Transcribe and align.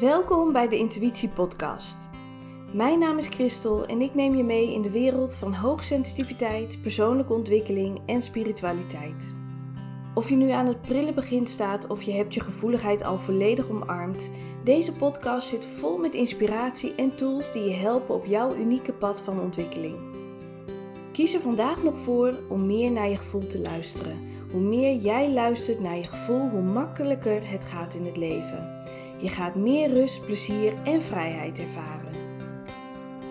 Welkom 0.00 0.52
bij 0.52 0.68
de 0.68 0.76
Intuïtie 0.76 1.28
Podcast. 1.28 2.08
Mijn 2.72 2.98
naam 2.98 3.18
is 3.18 3.26
Christel 3.26 3.86
en 3.86 4.00
ik 4.00 4.14
neem 4.14 4.34
je 4.34 4.44
mee 4.44 4.72
in 4.72 4.82
de 4.82 4.90
wereld 4.90 5.36
van 5.36 5.54
hoogsensitiviteit, 5.54 6.82
persoonlijke 6.82 7.32
ontwikkeling 7.32 8.00
en 8.06 8.22
spiritualiteit. 8.22 9.34
Of 10.14 10.28
je 10.28 10.36
nu 10.36 10.50
aan 10.50 10.66
het 10.66 10.82
prille 10.82 11.12
begin 11.12 11.46
staat 11.46 11.86
of 11.86 12.02
je 12.02 12.12
hebt 12.12 12.34
je 12.34 12.40
gevoeligheid 12.40 13.02
al 13.02 13.18
volledig 13.18 13.68
omarmd, 13.68 14.30
deze 14.64 14.96
podcast 14.96 15.48
zit 15.48 15.66
vol 15.66 15.98
met 15.98 16.14
inspiratie 16.14 16.94
en 16.94 17.14
tools 17.14 17.52
die 17.52 17.62
je 17.62 17.74
helpen 17.74 18.14
op 18.14 18.26
jouw 18.26 18.54
unieke 18.54 18.92
pad 18.92 19.20
van 19.20 19.40
ontwikkeling. 19.40 19.96
Kies 21.12 21.34
er 21.34 21.40
vandaag 21.40 21.82
nog 21.82 21.98
voor 21.98 22.34
om 22.48 22.66
meer 22.66 22.90
naar 22.90 23.08
je 23.08 23.16
gevoel 23.16 23.46
te 23.46 23.60
luisteren. 23.60 24.18
Hoe 24.50 24.60
meer 24.60 24.96
jij 24.96 25.32
luistert 25.32 25.80
naar 25.80 25.96
je 25.96 26.06
gevoel, 26.06 26.48
hoe 26.48 26.62
makkelijker 26.62 27.50
het 27.50 27.64
gaat 27.64 27.94
in 27.94 28.06
het 28.06 28.16
leven. 28.16 28.74
Je 29.22 29.28
gaat 29.28 29.54
meer 29.54 29.88
rust, 29.88 30.24
plezier 30.24 30.82
en 30.82 31.02
vrijheid 31.02 31.58
ervaren. 31.58 32.12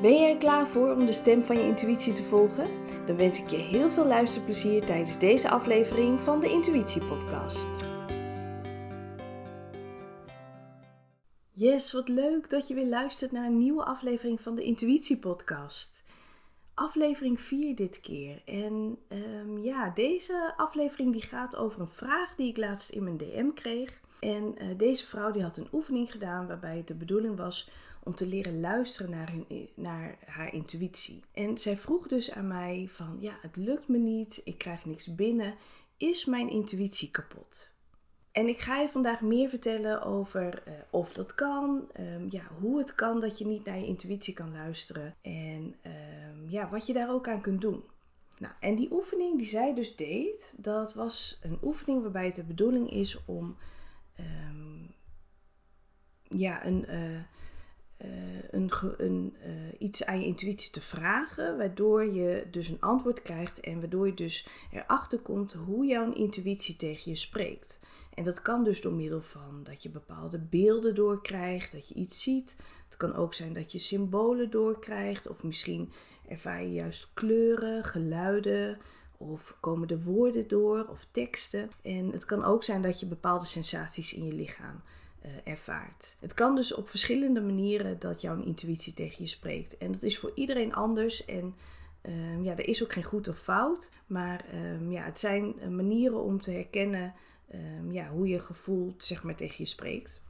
Ben 0.01 0.13
jij 0.13 0.31
er 0.31 0.37
klaar 0.37 0.67
voor 0.67 0.95
om 0.95 1.05
de 1.05 1.11
stem 1.11 1.43
van 1.43 1.55
je 1.55 1.67
intuïtie 1.67 2.13
te 2.13 2.23
volgen? 2.23 2.67
Dan 3.05 3.15
wens 3.15 3.39
ik 3.39 3.49
je 3.49 3.57
heel 3.57 3.89
veel 3.89 4.05
luisterplezier 4.05 4.85
tijdens 4.85 5.19
deze 5.19 5.49
aflevering 5.49 6.19
van 6.19 6.39
de 6.39 6.49
Intuïtie 6.49 7.05
Podcast. 7.05 7.69
Yes, 11.51 11.91
wat 11.91 12.07
leuk 12.07 12.49
dat 12.49 12.67
je 12.67 12.73
weer 12.73 12.87
luistert 12.87 13.31
naar 13.31 13.45
een 13.45 13.57
nieuwe 13.57 13.83
aflevering 13.83 14.41
van 14.41 14.55
de 14.55 14.63
Intuïtie 14.63 15.17
Podcast. 15.17 16.03
Aflevering 16.81 17.41
4 17.41 17.76
dit 17.76 17.99
keer. 17.99 18.41
En 18.45 18.98
um, 19.09 19.58
ja, 19.58 19.90
deze 19.90 20.53
aflevering 20.58 21.12
die 21.12 21.21
gaat 21.21 21.55
over 21.55 21.81
een 21.81 21.90
vraag 21.90 22.35
die 22.35 22.49
ik 22.49 22.57
laatst 22.57 22.90
in 22.90 23.04
mijn 23.04 23.17
DM 23.17 23.49
kreeg. 23.54 24.02
En 24.20 24.55
uh, 24.57 24.77
deze 24.77 25.05
vrouw 25.05 25.31
die 25.31 25.41
had 25.41 25.57
een 25.57 25.67
oefening 25.71 26.12
gedaan 26.12 26.48
waarbij 26.48 26.84
de 26.85 26.93
bedoeling 26.93 27.38
was 27.38 27.70
om 28.04 28.15
te 28.15 28.27
leren 28.27 28.60
luisteren 28.60 29.12
naar, 29.12 29.32
hun, 29.32 29.70
naar 29.76 30.18
haar 30.26 30.54
intuïtie. 30.54 31.23
En 31.34 31.57
zij 31.57 31.77
vroeg 31.77 32.07
dus 32.07 32.32
aan 32.32 32.48
mij 32.48 32.88
van, 32.90 33.18
ja, 33.20 33.38
het 33.41 33.55
lukt 33.55 33.88
me 33.88 33.98
niet, 33.98 34.41
ik 34.43 34.57
krijg 34.57 34.85
niks 34.85 35.16
binnen, 35.16 35.55
is 35.98 36.26
mijn 36.26 36.49
intuïtie 36.49 37.12
kapot? 37.12 37.73
En 38.32 38.48
ik 38.48 38.60
ga 38.60 38.79
je 38.79 38.90
vandaag 38.90 39.21
meer 39.21 39.49
vertellen 39.49 40.01
over 40.01 40.63
uh, 40.68 40.74
of 40.90 41.13
dat 41.13 41.35
kan, 41.35 41.87
um, 41.99 42.27
ja, 42.29 42.43
hoe 42.60 42.77
het 42.77 42.96
kan 42.96 43.20
dat 43.20 43.38
je 43.38 43.46
niet 43.46 43.65
naar 43.65 43.79
je 43.79 43.85
intuïtie 43.85 44.34
kan 44.34 44.51
luisteren 44.51 45.15
en 45.21 45.76
um, 45.85 46.49
ja, 46.49 46.70
wat 46.70 46.88
je 46.88 46.93
daar 46.93 47.12
ook 47.12 47.27
aan 47.27 47.41
kunt 47.41 47.62
doen. 47.62 47.84
Nou, 48.38 48.54
en 48.60 48.76
die 48.76 48.91
oefening 48.91 49.38
die 49.38 49.48
zij 49.48 49.73
dus 49.73 49.96
deed, 49.96 50.55
dat 50.57 50.93
was 50.93 51.40
een 51.41 51.57
oefening 51.63 52.01
waarbij 52.01 52.26
het 52.26 52.35
de 52.35 52.43
bedoeling 52.43 52.91
is 52.91 53.26
om 53.26 53.57
um, 54.20 54.93
ja, 56.23 56.66
een, 56.66 56.85
uh, 56.90 57.20
een, 58.52 58.71
een 58.98 59.35
uh, 59.46 59.52
iets 59.77 60.05
aan 60.05 60.20
je 60.20 60.26
intuïtie 60.26 60.71
te 60.71 60.82
vragen, 60.82 61.57
waardoor 61.57 62.05
je 62.05 62.48
dus 62.52 62.70
een 62.70 62.82
antwoord 62.82 63.21
krijgt 63.21 63.60
en 63.60 63.80
waardoor 63.80 64.06
je 64.06 64.13
dus 64.13 64.47
erachter 64.72 65.19
komt 65.19 65.53
hoe 65.53 65.85
jouw 65.85 66.13
intuïtie 66.13 66.75
tegen 66.75 67.12
je 67.12 67.18
spreekt. 67.18 67.79
En 68.13 68.24
dat 68.24 68.41
kan 68.41 68.63
dus 68.63 68.81
door 68.81 68.94
middel 68.94 69.22
van 69.22 69.59
dat 69.63 69.84
je 69.84 69.90
bepaalde 69.90 70.40
beelden 70.40 70.96
doorkrijgt, 70.96 71.72
dat 71.72 71.88
je 71.88 71.96
iets 71.96 72.24
ziet. 72.24 72.57
Het 72.85 72.97
kan 72.97 73.16
ook 73.16 73.34
zijn 73.34 73.53
dat 73.53 73.72
je 73.72 73.79
symbolen 73.79 74.50
doorkrijgt, 74.50 75.28
of 75.28 75.44
misschien 75.44 75.91
ervaar 76.28 76.62
je 76.63 76.72
juist 76.72 77.09
kleuren, 77.13 77.84
geluiden, 77.84 78.78
of 79.18 79.57
komen 79.59 79.88
de 79.88 80.03
woorden 80.03 80.47
door 80.47 80.88
of 80.90 81.07
teksten. 81.12 81.69
En 81.81 82.12
het 82.12 82.25
kan 82.25 82.44
ook 82.44 82.63
zijn 82.63 82.81
dat 82.81 83.00
je 83.00 83.06
bepaalde 83.06 83.46
sensaties 83.46 84.13
in 84.13 84.25
je 84.25 84.34
lichaam 84.34 84.81
ervaart. 85.44 86.17
Het 86.19 86.33
kan 86.33 86.55
dus 86.55 86.73
op 86.73 86.89
verschillende 86.89 87.41
manieren 87.41 88.00
dat 88.00 88.22
jouw 88.22 88.41
intuïtie 88.41 88.94
tegen 88.94 89.23
je 89.23 89.29
spreekt. 89.29 89.77
En 89.77 89.91
dat 89.91 90.03
is 90.03 90.17
voor 90.17 90.31
iedereen 90.35 90.73
anders. 90.73 91.25
En 91.25 91.55
um, 92.01 92.43
ja, 92.43 92.51
er 92.51 92.67
is 92.67 92.83
ook 92.83 92.93
geen 92.93 93.03
goed 93.03 93.27
of 93.27 93.39
fout. 93.39 93.91
Maar 94.07 94.45
um, 94.53 94.91
ja, 94.91 95.03
het 95.03 95.19
zijn 95.19 95.75
manieren 95.75 96.23
om 96.23 96.41
te 96.41 96.51
herkennen 96.51 97.13
um, 97.53 97.91
ja, 97.91 98.09
hoe 98.09 98.27
je 98.27 98.39
gevoel 98.39 98.93
zeg 98.97 99.23
maar, 99.23 99.35
tegen 99.35 99.55
je 99.57 99.65
spreekt. 99.65 100.21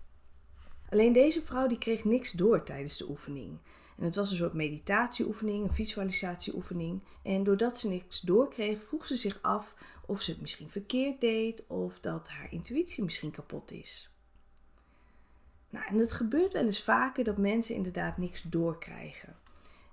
Alleen 0.90 1.14
deze 1.14 1.42
vrouw 1.42 1.68
die 1.68 1.78
kreeg 1.78 2.04
niks 2.04 2.32
door 2.32 2.64
tijdens 2.64 2.98
de 2.98 3.10
oefening. 3.10 3.58
En 3.98 4.04
het 4.06 4.16
was 4.16 4.32
een 4.32 4.38
soort 4.38 4.54
meditatieoefening, 4.54 5.64
een 5.64 5.76
visualisatieoefening. 5.76 7.02
En 7.24 7.44
doordat 7.44 7.78
ze 7.80 7.88
niks 7.88 8.22
doorkreeg, 8.22 8.84
vroeg 8.84 9.06
ze 9.06 9.18
zich 9.18 9.40
af 9.42 9.76
of 10.06 10.22
ze 10.22 10.32
het 10.32 10.42
misschien 10.42 10.70
verkeerd 10.70 11.22
deed 11.22 11.68
of 11.68 12.00
dat 12.00 12.30
haar 12.30 12.52
intuïtie 12.52 13.04
misschien 13.04 13.32
kapot 13.32 13.72
is. 13.72 14.11
Nou, 15.72 15.86
en 15.86 15.98
het 15.98 16.14
gebeurt 16.14 16.54
wel 16.54 16.66
eens 16.66 16.84
vaker 16.84 17.24
dat 17.24 17.38
mensen 17.38 17.76
inderdaad 17.76 18.18
niks 18.18 18.42
doorkrijgen. 18.42 19.36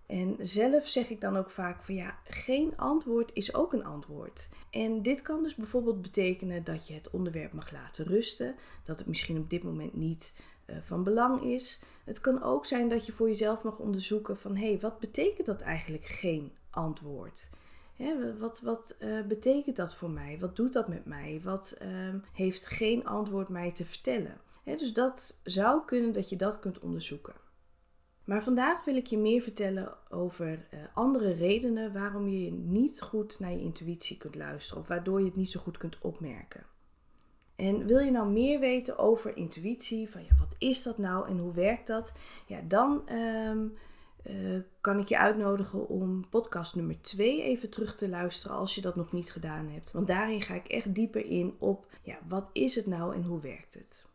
En 0.06 0.36
zelf 0.40 0.88
zeg 0.88 1.10
ik 1.10 1.20
dan 1.20 1.36
ook 1.36 1.50
vaak 1.50 1.82
van 1.82 1.94
ja, 1.94 2.18
geen 2.24 2.76
antwoord 2.76 3.30
is 3.34 3.54
ook 3.54 3.72
een 3.72 3.84
antwoord. 3.84 4.48
En 4.70 5.02
dit 5.02 5.22
kan 5.22 5.42
dus 5.42 5.54
bijvoorbeeld 5.54 6.02
betekenen 6.02 6.64
dat 6.64 6.88
je 6.88 6.94
het 6.94 7.10
onderwerp 7.10 7.52
mag 7.52 7.72
laten 7.72 8.04
rusten, 8.04 8.54
dat 8.84 8.98
het 8.98 9.06
misschien 9.06 9.38
op 9.38 9.50
dit 9.50 9.62
moment 9.62 9.94
niet 9.94 10.34
uh, 10.66 10.76
van 10.82 11.04
belang 11.04 11.42
is. 11.42 11.80
Het 12.04 12.20
kan 12.20 12.42
ook 12.42 12.66
zijn 12.66 12.88
dat 12.88 13.06
je 13.06 13.12
voor 13.12 13.28
jezelf 13.28 13.62
mag 13.62 13.78
onderzoeken 13.78 14.38
van 14.38 14.56
hé, 14.56 14.68
hey, 14.68 14.80
wat 14.80 14.98
betekent 14.98 15.46
dat 15.46 15.60
eigenlijk 15.60 16.06
geen 16.06 16.52
antwoord? 16.70 17.50
Hè, 17.96 18.38
wat 18.38 18.60
wat 18.60 18.96
uh, 19.00 19.22
betekent 19.22 19.76
dat 19.76 19.94
voor 19.94 20.10
mij? 20.10 20.38
Wat 20.40 20.56
doet 20.56 20.72
dat 20.72 20.88
met 20.88 21.04
mij? 21.04 21.40
Wat 21.44 21.78
uh, 21.82 21.88
heeft 22.32 22.66
geen 22.66 23.06
antwoord 23.06 23.48
mij 23.48 23.72
te 23.72 23.84
vertellen? 23.84 24.40
Dus 24.76 24.92
dat 24.92 25.40
zou 25.44 25.84
kunnen 25.84 26.12
dat 26.12 26.28
je 26.28 26.36
dat 26.36 26.60
kunt 26.60 26.78
onderzoeken. 26.78 27.34
Maar 28.24 28.42
vandaag 28.42 28.84
wil 28.84 28.96
ik 28.96 29.06
je 29.06 29.18
meer 29.18 29.40
vertellen 29.40 29.96
over 30.10 30.48
uh, 30.48 30.80
andere 30.94 31.32
redenen 31.32 31.92
waarom 31.92 32.28
je 32.28 32.52
niet 32.52 33.00
goed 33.00 33.40
naar 33.40 33.52
je 33.52 33.60
intuïtie 33.60 34.16
kunt 34.16 34.34
luisteren 34.34 34.82
of 34.82 34.88
waardoor 34.88 35.18
je 35.18 35.26
het 35.26 35.36
niet 35.36 35.50
zo 35.50 35.60
goed 35.60 35.78
kunt 35.78 35.98
opmerken. 35.98 36.66
En 37.56 37.86
wil 37.86 37.98
je 37.98 38.10
nou 38.10 38.28
meer 38.30 38.60
weten 38.60 38.98
over 38.98 39.36
intuïtie, 39.36 40.10
van 40.10 40.22
ja, 40.22 40.36
wat 40.38 40.54
is 40.58 40.82
dat 40.82 40.98
nou 40.98 41.28
en 41.28 41.38
hoe 41.38 41.54
werkt 41.54 41.86
dat? 41.86 42.12
Ja, 42.46 42.60
dan 42.60 43.12
um, 43.12 43.74
uh, 44.26 44.60
kan 44.80 44.98
ik 44.98 45.08
je 45.08 45.18
uitnodigen 45.18 45.88
om 45.88 46.28
podcast 46.28 46.74
nummer 46.74 47.00
2 47.00 47.42
even 47.42 47.70
terug 47.70 47.94
te 47.94 48.08
luisteren 48.08 48.56
als 48.56 48.74
je 48.74 48.80
dat 48.80 48.96
nog 48.96 49.12
niet 49.12 49.32
gedaan 49.32 49.68
hebt. 49.68 49.92
Want 49.92 50.06
daarin 50.06 50.42
ga 50.42 50.54
ik 50.54 50.68
echt 50.68 50.94
dieper 50.94 51.24
in 51.26 51.54
op 51.58 51.86
ja, 52.02 52.18
wat 52.28 52.50
is 52.52 52.74
het 52.74 52.86
nou 52.86 53.14
en 53.14 53.22
hoe 53.22 53.40
werkt 53.40 53.74
het. 53.74 54.06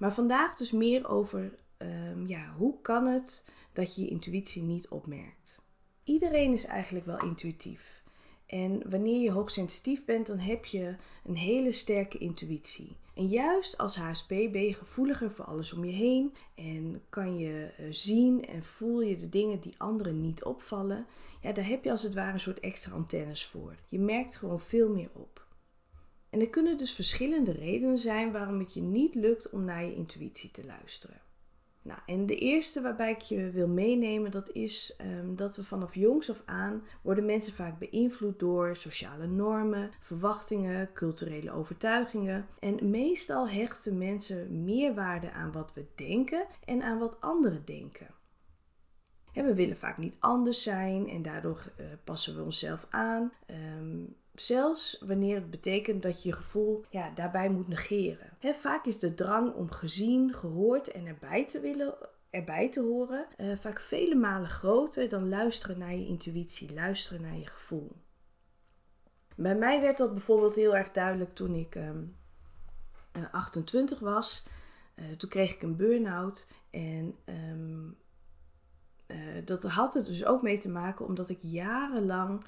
Maar 0.00 0.14
vandaag 0.14 0.56
dus 0.56 0.72
meer 0.72 1.08
over 1.08 1.52
um, 1.78 2.26
ja, 2.26 2.54
hoe 2.56 2.80
kan 2.80 3.06
het 3.06 3.46
dat 3.72 3.94
je 3.94 4.02
je 4.02 4.08
intuïtie 4.08 4.62
niet 4.62 4.88
opmerkt. 4.88 5.58
Iedereen 6.04 6.52
is 6.52 6.64
eigenlijk 6.64 7.06
wel 7.06 7.22
intuïtief. 7.22 8.02
En 8.46 8.90
wanneer 8.90 9.22
je 9.22 9.30
hoogsensitief 9.30 10.04
bent, 10.04 10.26
dan 10.26 10.38
heb 10.38 10.64
je 10.64 10.94
een 11.24 11.36
hele 11.36 11.72
sterke 11.72 12.18
intuïtie. 12.18 12.96
En 13.14 13.26
juist 13.26 13.78
als 13.78 13.96
HSP 13.96 14.28
ben 14.28 14.64
je 14.64 14.74
gevoeliger 14.74 15.30
voor 15.30 15.44
alles 15.44 15.72
om 15.72 15.84
je 15.84 15.92
heen 15.92 16.34
en 16.54 17.02
kan 17.08 17.38
je 17.38 17.70
uh, 17.80 17.86
zien 17.90 18.46
en 18.46 18.64
voel 18.64 19.00
je 19.00 19.16
de 19.16 19.28
dingen 19.28 19.60
die 19.60 19.74
anderen 19.78 20.20
niet 20.20 20.44
opvallen. 20.44 21.06
Ja, 21.40 21.52
daar 21.52 21.66
heb 21.66 21.84
je 21.84 21.90
als 21.90 22.02
het 22.02 22.14
ware 22.14 22.32
een 22.32 22.40
soort 22.40 22.60
extra 22.60 22.94
antennes 22.94 23.46
voor. 23.46 23.74
Je 23.88 23.98
merkt 23.98 24.36
gewoon 24.36 24.60
veel 24.60 24.88
meer 24.88 25.10
op. 25.12 25.48
En 26.30 26.40
er 26.40 26.50
kunnen 26.50 26.78
dus 26.78 26.92
verschillende 26.92 27.52
redenen 27.52 27.98
zijn 27.98 28.32
waarom 28.32 28.58
het 28.58 28.74
je 28.74 28.82
niet 28.82 29.14
lukt 29.14 29.50
om 29.50 29.64
naar 29.64 29.84
je 29.84 29.94
intuïtie 29.94 30.50
te 30.50 30.64
luisteren. 30.66 31.20
Nou, 31.82 32.00
en 32.06 32.26
de 32.26 32.36
eerste 32.36 32.80
waarbij 32.80 33.10
ik 33.10 33.20
je 33.20 33.50
wil 33.50 33.68
meenemen, 33.68 34.30
dat 34.30 34.50
is 34.52 34.96
um, 35.20 35.36
dat 35.36 35.56
we 35.56 35.64
vanaf 35.64 35.94
jongs 35.94 36.30
af 36.30 36.42
aan 36.44 36.82
worden 37.02 37.24
mensen 37.24 37.52
vaak 37.52 37.78
beïnvloed 37.78 38.38
door 38.38 38.76
sociale 38.76 39.26
normen, 39.26 39.90
verwachtingen, 40.00 40.92
culturele 40.92 41.50
overtuigingen. 41.50 42.46
En 42.58 42.90
meestal 42.90 43.48
hechten 43.48 43.98
mensen 43.98 44.64
meer 44.64 44.94
waarde 44.94 45.32
aan 45.32 45.52
wat 45.52 45.74
we 45.74 45.86
denken 45.94 46.46
en 46.64 46.82
aan 46.82 46.98
wat 46.98 47.20
anderen 47.20 47.62
denken. 47.64 48.06
En 49.32 49.44
we 49.44 49.54
willen 49.54 49.76
vaak 49.76 49.98
niet 49.98 50.16
anders 50.18 50.62
zijn 50.62 51.08
en 51.08 51.22
daardoor 51.22 51.72
uh, 51.80 51.86
passen 52.04 52.36
we 52.36 52.42
onszelf 52.42 52.86
aan. 52.90 53.32
Um, 53.78 54.16
Zelfs 54.40 54.98
wanneer 55.00 55.34
het 55.34 55.50
betekent 55.50 56.02
dat 56.02 56.22
je 56.22 56.28
je 56.28 56.34
gevoel 56.34 56.84
ja, 56.88 57.10
daarbij 57.10 57.50
moet 57.50 57.68
negeren. 57.68 58.36
Vaak 58.40 58.84
is 58.84 58.98
de 58.98 59.14
drang 59.14 59.54
om 59.54 59.70
gezien, 59.70 60.34
gehoord 60.34 60.90
en 60.90 61.06
erbij 61.06 61.46
te 61.46 61.60
willen 61.60 61.94
erbij 62.30 62.70
te 62.70 62.80
horen 62.80 63.26
uh, 63.38 63.56
vaak 63.56 63.80
vele 63.80 64.14
malen 64.14 64.48
groter 64.48 65.08
dan 65.08 65.28
luisteren 65.28 65.78
naar 65.78 65.94
je 65.94 66.06
intuïtie, 66.06 66.74
luisteren 66.74 67.22
naar 67.22 67.36
je 67.36 67.46
gevoel. 67.46 67.96
Bij 69.36 69.54
mij 69.54 69.80
werd 69.80 69.98
dat 69.98 70.12
bijvoorbeeld 70.12 70.54
heel 70.54 70.76
erg 70.76 70.90
duidelijk 70.90 71.34
toen 71.34 71.54
ik 71.54 71.74
um, 71.74 72.16
uh, 73.16 73.22
28 73.32 73.98
was. 73.98 74.46
Uh, 74.96 75.04
toen 75.16 75.28
kreeg 75.28 75.54
ik 75.54 75.62
een 75.62 75.76
burn-out 75.76 76.48
en 76.70 77.16
um, 77.24 77.98
dat 79.44 79.62
had 79.62 79.94
er 79.94 80.04
dus 80.04 80.24
ook 80.24 80.42
mee 80.42 80.58
te 80.58 80.70
maken 80.70 81.06
omdat 81.06 81.28
ik 81.28 81.38
jarenlang 81.40 82.44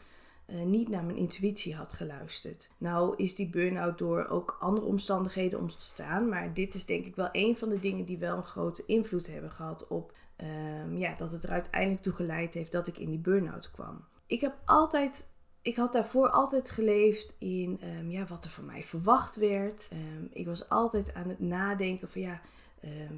eh, 0.47 0.63
niet 0.63 0.89
naar 0.89 1.05
mijn 1.05 1.17
intuïtie 1.17 1.75
had 1.75 1.93
geluisterd. 1.93 2.71
Nou 2.79 3.15
is 3.17 3.35
die 3.35 3.51
burn-out 3.51 3.99
door 3.99 4.27
ook 4.27 4.57
andere 4.61 4.87
omstandigheden 4.87 5.59
ontstaan, 5.59 6.29
maar 6.29 6.55
dit 6.55 6.75
is 6.75 6.87
denk 6.87 7.07
ik 7.07 7.17
wel 7.17 7.29
een 7.33 7.57
van 7.57 7.69
de 7.69 7.81
dingen 7.81 8.05
die 8.05 8.19
wel 8.19 8.37
een 8.37 8.45
grote 8.45 8.83
invloed 8.87 9.27
hebben 9.27 9.51
gehad 9.51 9.89
op 9.89 10.13
ehm, 10.37 10.97
ja, 10.97 11.15
dat 11.15 11.33
het 11.33 11.45
er 11.45 11.51
uiteindelijk 11.51 12.03
toe 12.03 12.13
geleid 12.13 12.55
heeft 12.55 12.73
dat 12.73 12.87
ik 12.87 12.99
in 12.99 13.11
die 13.11 13.19
burn-out 13.19 13.71
kwam. 13.71 14.05
Ik 14.27 14.41
heb 14.41 14.55
altijd 14.65 15.31
ik 15.63 15.77
had 15.77 15.93
daarvoor 15.93 16.29
altijd 16.29 16.71
geleefd 16.71 17.35
in 17.39 17.81
ehm, 17.81 18.11
ja, 18.11 18.27
wat 18.27 18.45
er 18.45 18.51
van 18.51 18.67
mij 18.67 18.83
verwacht 18.83 19.37
werd. 19.37 19.89
Ehm, 19.91 20.27
ik 20.31 20.47
was 20.47 20.69
altijd 20.69 21.15
aan 21.15 21.29
het 21.29 21.41
nadenken 21.41 22.09
van 22.09 22.21
ja, 22.21 22.41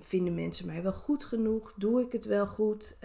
vinden 0.00 0.34
mensen 0.34 0.66
mij 0.66 0.82
wel 0.82 0.92
goed 0.92 1.24
genoeg? 1.24 1.72
Doe 1.76 2.00
ik 2.00 2.12
het 2.12 2.24
wel 2.24 2.46
goed? 2.46 2.98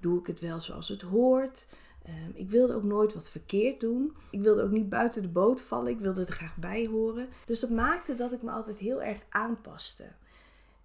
doe 0.00 0.20
ik 0.20 0.26
het 0.26 0.40
wel 0.40 0.60
zoals 0.60 0.88
het 0.88 1.02
hoort? 1.02 1.66
Ehm, 2.04 2.30
ik 2.34 2.50
wilde 2.50 2.74
ook 2.74 2.84
nooit 2.84 3.14
wat 3.14 3.30
verkeerd 3.30 3.80
doen. 3.80 4.16
Ik 4.30 4.40
wilde 4.40 4.62
ook 4.62 4.70
niet 4.70 4.88
buiten 4.88 5.22
de 5.22 5.28
boot 5.28 5.60
vallen. 5.60 5.92
Ik 5.92 5.98
wilde 5.98 6.24
er 6.24 6.32
graag 6.32 6.56
bij 6.56 6.86
horen. 6.86 7.28
Dus 7.44 7.60
dat 7.60 7.70
maakte 7.70 8.14
dat 8.14 8.32
ik 8.32 8.42
me 8.42 8.50
altijd 8.50 8.78
heel 8.78 9.02
erg 9.02 9.20
aanpaste. 9.28 10.04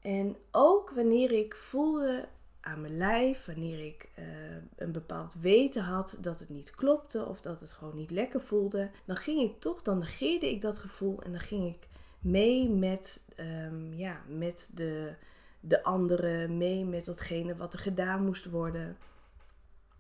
En 0.02 0.36
ook 0.52 0.90
wanneer 0.90 1.32
ik 1.32 1.56
voelde 1.56 2.28
aan 2.62 2.82
mijn 2.82 2.98
lijf, 2.98 3.46
wanneer 3.46 3.86
ik 3.86 4.10
uh, 4.20 4.26
een 4.76 4.92
bepaald 4.92 5.34
weten 5.42 5.84
had 5.84 6.18
dat 6.22 6.40
het 6.40 6.50
niet 6.50 6.72
klopte 6.72 7.26
of 7.26 7.42
dat 7.42 7.62
het 7.62 7.74
gewoon 7.74 7.96
niet 7.96 8.12
lekker 8.12 8.42
voelde, 8.42 8.90
dan 9.06 9.16
ging 9.16 9.42
ik 9.42 9.60
toch, 9.60 9.82
dan 9.82 9.98
negeerde 9.98 10.52
ik 10.52 10.62
dat 10.62 10.80
gevoel 10.80 11.22
en 11.22 11.32
dan 11.32 11.40
ging 11.40 11.76
ik 11.76 11.88
mee 12.20 12.70
met, 12.70 13.24
um, 13.40 13.94
ja, 13.94 14.22
met 14.28 14.70
de, 14.74 15.14
de 15.60 15.84
anderen, 15.84 16.58
mee 16.58 16.86
met 16.86 17.06
datgene 17.06 17.56
wat 17.56 17.74
er 17.74 17.80
gedaan 17.80 18.26
moest 18.26 18.50
worden 18.50 18.98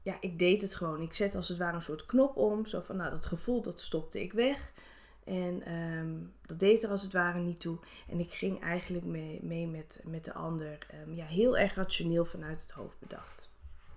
ja, 0.09 0.17
ik 0.19 0.39
deed 0.39 0.61
het 0.61 0.75
gewoon. 0.75 1.01
Ik 1.01 1.13
zette 1.13 1.37
als 1.37 1.47
het 1.47 1.57
ware 1.57 1.75
een 1.75 1.81
soort 1.81 2.05
knop 2.05 2.37
om. 2.37 2.65
Zo 2.65 2.79
van, 2.79 2.95
nou, 2.95 3.09
dat 3.09 3.25
gevoel, 3.25 3.61
dat 3.61 3.81
stopte 3.81 4.21
ik 4.21 4.33
weg. 4.33 4.73
En 5.23 5.61
ehm, 5.63 6.15
dat 6.45 6.59
deed 6.59 6.83
er 6.83 6.89
als 6.89 7.01
het 7.01 7.13
ware 7.13 7.39
niet 7.39 7.59
toe. 7.59 7.77
En 8.07 8.19
ik 8.19 8.31
ging 8.31 8.61
eigenlijk 8.61 9.05
mee, 9.05 9.39
mee 9.43 9.67
met, 9.67 10.01
met 10.05 10.25
de 10.25 10.33
ander. 10.33 10.77
Ehm, 10.89 11.13
ja, 11.13 11.25
heel 11.25 11.57
erg 11.57 11.75
rationeel 11.75 12.25
vanuit 12.25 12.61
het 12.61 12.71
hoofd 12.71 12.99
bedacht. 12.99 13.49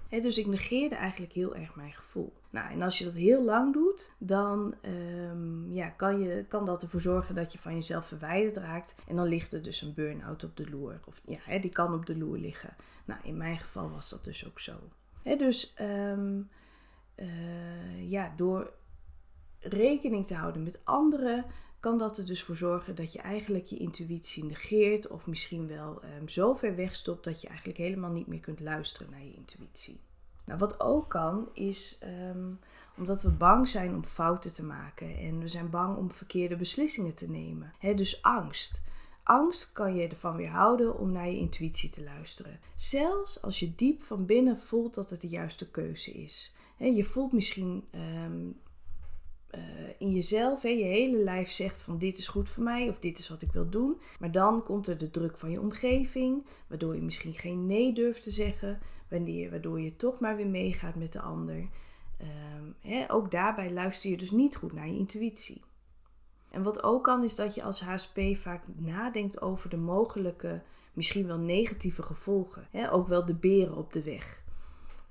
dus 0.08 0.38
ik 0.38 0.46
negeerde 0.46 0.94
eigenlijk 0.94 1.32
heel 1.32 1.54
erg 1.54 1.74
mijn 1.74 1.92
gevoel. 1.92 2.32
Nou, 2.50 2.70
en 2.70 2.82
als 2.82 2.98
je 2.98 3.04
dat 3.04 3.14
heel 3.14 3.44
lang 3.44 3.72
doet, 3.72 4.12
dan 4.18 4.74
um, 4.82 5.72
ja, 5.72 5.88
kan, 5.88 6.20
je, 6.20 6.44
kan 6.48 6.64
dat 6.64 6.82
ervoor 6.82 7.00
zorgen 7.00 7.34
dat 7.34 7.52
je 7.52 7.58
van 7.58 7.74
jezelf 7.74 8.06
verwijderd 8.06 8.56
raakt. 8.56 8.94
En 9.06 9.16
dan 9.16 9.26
ligt 9.26 9.52
er 9.52 9.62
dus 9.62 9.82
een 9.82 9.94
burn-out 9.94 10.44
op 10.44 10.56
de 10.56 10.70
loer. 10.70 11.00
Of 11.06 11.20
ja, 11.24 11.58
die 11.58 11.70
kan 11.70 11.94
op 11.94 12.06
de 12.06 12.16
loer 12.16 12.38
liggen. 12.38 12.76
Nou, 13.04 13.20
in 13.22 13.36
mijn 13.36 13.58
geval 13.58 13.90
was 13.90 14.10
dat 14.10 14.24
dus 14.24 14.46
ook 14.46 14.60
zo 14.60 14.72
dus 15.22 15.74
ehm, 15.74 16.40
eh, 17.14 18.10
ja, 18.10 18.32
door 18.36 18.72
rekening 19.58 20.26
te 20.26 20.34
houden 20.34 20.62
met 20.62 20.80
anderen, 20.84 21.44
kan 21.80 21.98
dat 21.98 22.18
er 22.18 22.26
dus 22.26 22.42
voor 22.42 22.56
zorgen 22.56 22.94
dat 22.94 23.12
je 23.12 23.18
eigenlijk 23.18 23.64
je 23.64 23.76
intuïtie 23.76 24.44
negeert 24.44 25.08
of 25.08 25.26
misschien 25.26 25.66
wel 25.66 26.02
um, 26.18 26.28
zo 26.28 26.54
ver 26.54 26.76
wegstopt 26.76 27.24
dat 27.24 27.40
je 27.40 27.48
eigenlijk 27.48 27.78
helemaal 27.78 28.10
niet 28.10 28.26
meer 28.26 28.40
kunt 28.40 28.60
luisteren 28.60 29.10
naar 29.10 29.24
je 29.24 29.34
intuïtie. 29.34 30.00
Nou, 30.44 30.58
wat 30.58 30.80
ook 30.80 31.10
kan 31.10 31.48
is 31.52 31.98
ehm, 32.00 32.52
omdat 32.96 33.22
we 33.22 33.30
bang 33.30 33.68
zijn 33.68 33.94
om 33.94 34.04
fouten 34.04 34.52
te 34.52 34.62
maken 34.62 35.16
en 35.16 35.38
we 35.38 35.48
zijn 35.48 35.70
bang 35.70 35.96
om 35.96 36.12
verkeerde 36.12 36.56
beslissingen 36.56 37.14
te 37.14 37.28
nemen. 37.28 37.72
dus 37.96 38.22
angst. 38.22 38.82
Angst 39.22 39.72
kan 39.72 39.94
je 39.94 40.08
ervan 40.08 40.36
weerhouden 40.36 40.98
om 40.98 41.12
naar 41.12 41.28
je 41.28 41.36
intuïtie 41.36 41.90
te 41.90 42.02
luisteren. 42.02 42.60
Zelfs 42.76 43.42
als 43.42 43.60
je 43.60 43.74
diep 43.74 44.02
van 44.02 44.26
binnen 44.26 44.58
voelt 44.58 44.94
dat 44.94 45.10
het 45.10 45.20
de 45.20 45.28
juiste 45.28 45.70
keuze 45.70 46.12
is. 46.12 46.54
je 46.78 47.04
voelt 47.04 47.32
misschien 47.32 47.84
ehm, 47.90 48.50
eh, 49.52 49.60
in 49.98 50.10
jezelf, 50.10 50.62
je 50.62 50.68
hele 50.68 51.18
lijf 51.18 51.50
zegt 51.50 51.82
van 51.82 51.98
dit 51.98 52.18
is 52.18 52.28
goed 52.28 52.48
voor 52.48 52.62
mij 52.62 52.88
of 52.88 52.98
dit 52.98 53.18
is 53.18 53.28
wat 53.28 53.42
ik 53.42 53.52
wil 53.52 53.68
doen. 53.68 54.00
Maar 54.18 54.32
dan 54.32 54.62
komt 54.62 54.86
er 54.86 54.98
de 54.98 55.10
druk 55.10 55.38
van 55.38 55.50
je 55.50 55.60
omgeving, 55.60 56.46
waardoor 56.66 56.94
je 56.94 57.02
misschien 57.02 57.34
geen 57.34 57.66
nee 57.66 57.92
durft 57.92 58.22
te 58.22 58.30
zeggen, 58.30 58.80
wanneer, 59.08 59.50
waardoor 59.50 59.80
je 59.80 59.96
toch 59.96 60.20
maar 60.20 60.36
weer 60.36 60.46
meegaat 60.46 60.94
met 60.94 61.12
de 61.12 61.20
ander. 61.20 61.68
Um, 62.20 62.74
ook 63.08 63.30
daarbij 63.30 63.72
luister 63.72 64.10
je 64.10 64.16
dus 64.16 64.30
niet 64.30 64.56
goed 64.56 64.72
naar 64.72 64.88
je 64.88 64.98
intuïtie. 64.98 65.62
En 66.52 66.62
wat 66.62 66.82
ook 66.82 67.04
kan, 67.04 67.22
is 67.22 67.34
dat 67.34 67.54
je 67.54 67.62
als 67.62 67.82
HSP 67.82 68.20
vaak 68.32 68.62
nadenkt 68.76 69.40
over 69.40 69.70
de 69.70 69.76
mogelijke, 69.76 70.62
misschien 70.92 71.26
wel 71.26 71.38
negatieve 71.38 72.02
gevolgen. 72.02 72.66
Hè? 72.70 72.92
Ook 72.92 73.08
wel 73.08 73.24
de 73.24 73.34
beren 73.34 73.76
op 73.76 73.92
de 73.92 74.02
weg. 74.02 74.42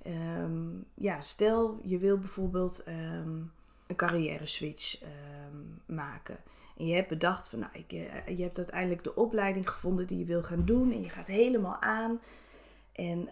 Ehm, 0.03 0.69
ja, 0.95 1.21
stel 1.21 1.79
je 1.83 1.97
wil 1.97 2.17
bijvoorbeeld 2.17 2.83
um, 2.87 3.51
een 3.87 3.95
carrière 3.95 4.45
switch 4.45 5.01
ehm, 5.01 5.95
maken. 5.95 6.37
En 6.77 6.85
je 6.85 6.95
hebt 6.95 7.07
bedacht 7.07 7.47
van, 7.47 7.59
nou, 7.59 7.71
ik, 7.73 7.91
eh, 7.91 8.37
je 8.37 8.43
hebt 8.43 8.57
uiteindelijk 8.57 9.03
de 9.03 9.15
opleiding 9.15 9.69
gevonden 9.69 10.07
die 10.07 10.17
je 10.17 10.25
wil 10.25 10.43
gaan 10.43 10.65
doen. 10.65 10.91
En 10.91 11.01
je 11.01 11.09
gaat 11.09 11.27
helemaal 11.27 11.81
aan. 11.81 12.21
En 12.91 13.29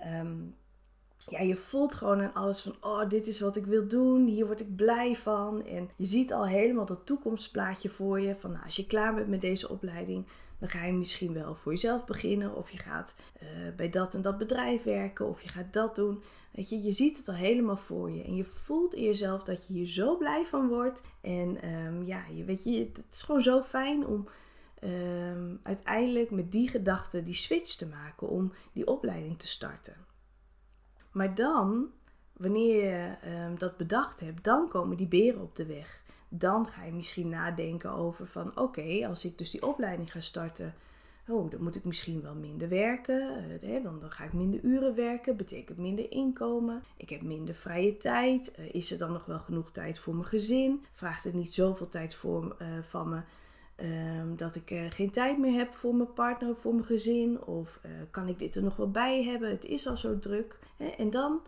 ja, 1.28 1.40
je 1.40 1.56
voelt 1.56 1.96
gewoon 1.96 2.22
aan 2.22 2.34
alles 2.34 2.62
van, 2.62 2.76
oh, 2.82 3.10
dit 3.10 3.28
is 3.28 3.40
wat 3.40 3.56
ik 3.56 3.66
wil 3.66 3.88
doen, 3.88 4.28
hier 4.28 4.46
word 4.46 4.60
ik 4.60 4.76
blij 4.76 5.16
van. 5.16 5.66
En 5.66 5.90
je 5.96 6.06
ziet 6.06 6.34
al 6.34 6.48
helemaal 6.48 6.86
dat 6.86 7.06
toekomstplaatje 7.06 7.90
voor 7.90 8.20
je. 8.20 8.36
Van, 8.36 8.52
nou, 8.52 8.66
als 8.66 8.76
je 8.76 8.86
klaar 8.86 9.16
bent 9.16 9.28
met 9.28 9.42
deze 9.42 9.70
opleiding, 9.70 10.26
dan 10.60 10.70
ga 10.70 10.86
je 10.86 10.94
misschien 10.94 11.34
wel 11.34 11.56
voor 11.56 11.72
jezelf 11.72 12.06
beginnen. 12.06 12.56
Of 12.56 12.70
je 12.70 12.78
gaat 12.78 13.16
uh, 13.44 13.48
bij 13.76 13.90
dat 13.90 14.14
en 14.14 14.22
dat 14.22 14.38
bedrijf 14.38 14.84
werken, 14.84 15.28
of 15.28 15.42
je 15.42 15.50
gaat 15.50 15.74
dat 15.74 15.96
doen. 15.96 16.24
Weet 16.52 16.70
je, 16.70 16.82
je 16.82 16.92
ziet 16.92 17.18
het 17.18 17.28
al 17.28 17.34
helemaal 17.34 17.78
voor 17.78 18.12
je. 18.12 18.24
En 18.24 18.36
je 18.36 18.44
voelt 18.44 18.94
in 18.94 19.04
jezelf 19.04 19.44
dat 19.44 19.68
je 19.68 19.74
hier 19.74 19.88
zo 19.88 20.18
blij 20.18 20.46
van 20.46 20.68
wordt. 20.68 21.02
En 21.22 21.70
um, 21.74 22.04
ja, 22.04 22.24
je, 22.34 22.44
weet 22.44 22.64
je, 22.64 22.90
het 22.94 23.06
is 23.12 23.22
gewoon 23.22 23.42
zo 23.42 23.62
fijn 23.62 24.08
om... 24.08 24.28
Um, 24.84 25.60
uiteindelijk 25.64 26.32
met 26.32 26.52
die 26.52 26.70
gedachte 26.70 27.24
die 27.24 27.34
switch 27.34 27.76
te 27.76 27.88
maken 27.88 28.30
om 28.30 28.54
die 28.74 28.88
opleiding 28.88 29.40
te 29.40 29.48
starten. 29.48 29.94
Maar 31.12 31.36
dan, 31.36 31.88
wanneer 32.34 32.84
je 32.84 33.16
um, 33.46 33.58
dat 33.58 33.78
bedacht 33.78 34.20
hebt, 34.20 34.44
dan 34.44 34.68
komen 34.68 34.98
die 34.98 35.08
beren 35.08 35.42
op 35.42 35.56
de 35.56 35.66
weg. 35.66 36.04
Dan 36.30 36.68
ga 36.68 36.84
je 36.84 36.92
misschien 36.92 37.30
nadenken 37.30 37.92
over 37.92 38.28
van 38.28 38.58
oké, 38.58 39.08
als 39.08 39.26
ik 39.26 39.38
dus 39.38 39.52
die 39.52 39.68
opleiding 39.68 40.12
ga 40.12 40.20
starten, 40.20 40.74
oh, 41.28 41.52
dan 41.52 41.64
moet 41.64 41.76
ik 41.76 41.86
misschien 41.86 42.22
wel 42.22 42.36
minder 42.36 42.70
werken. 42.70 43.46
Uh, 43.64 43.84
dan, 43.84 44.02
ga 44.10 44.24
ik 44.24 44.34
minder 44.34 44.60
uren 44.64 44.96
werken, 44.96 45.38
betekent 45.38 45.78
minder 45.78 46.12
inkomen. 46.12 46.84
Ik 46.98 47.10
heb 47.10 47.22
minder 47.22 47.56
vrije 47.56 47.98
tijd. 47.98 48.54
Uh, 48.60 48.74
is 48.74 48.92
er 48.92 48.98
dan 48.98 49.12
nog 49.12 49.26
wel 49.26 49.40
genoeg 49.40 49.72
tijd 49.72 50.00
voor 50.00 50.14
mijn 50.16 50.28
gezin? 50.28 50.86
Vraagt 50.94 51.24
het 51.24 51.34
niet 51.34 51.54
zoveel 51.54 51.88
tijd 51.88 52.16
voor, 52.16 52.56
uh, 52.62 52.68
van 52.82 53.10
me? 53.10 53.22
Um, 53.82 54.38
dat 54.38 54.56
ik 54.56 54.72
uh, 54.72 54.86
geen 54.90 55.12
tijd 55.12 55.38
meer 55.38 55.60
heb 55.60 55.74
voor 55.74 55.96
mijn 55.96 56.14
partner 56.14 56.50
of 56.50 56.60
voor 56.60 56.74
mijn 56.74 56.86
gezin. 56.86 57.44
Of 57.44 57.80
uh, 57.86 57.92
kan 58.12 58.28
ik 58.28 58.40
dit 58.40 58.56
er 58.56 58.64
nog 58.64 58.76
wel 58.76 58.92
bij 58.92 59.24
hebben? 59.24 59.50
Het 59.50 59.66
is 59.66 59.88
al 59.88 59.98
zo 59.98 60.20
druk. 60.20 60.60
Hè? 60.78 60.86
En 60.86 61.10
dan 61.10 61.42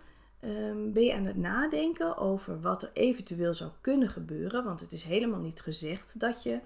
um, 0.44 0.94
ben 0.94 1.04
je 1.04 1.14
aan 1.14 1.26
het 1.26 1.38
nadenken 1.38 2.18
over 2.18 2.62
wat 2.62 2.84
er 2.84 2.90
eventueel 2.94 3.54
zou 3.54 3.72
kunnen 3.82 4.10
gebeuren. 4.10 4.64
Want 4.64 4.80
het 4.80 4.92
is 4.92 5.04
helemaal 5.04 5.40
niet 5.40 5.62
gezegd 5.62 6.20
dat 6.20 6.44
je 6.44 6.60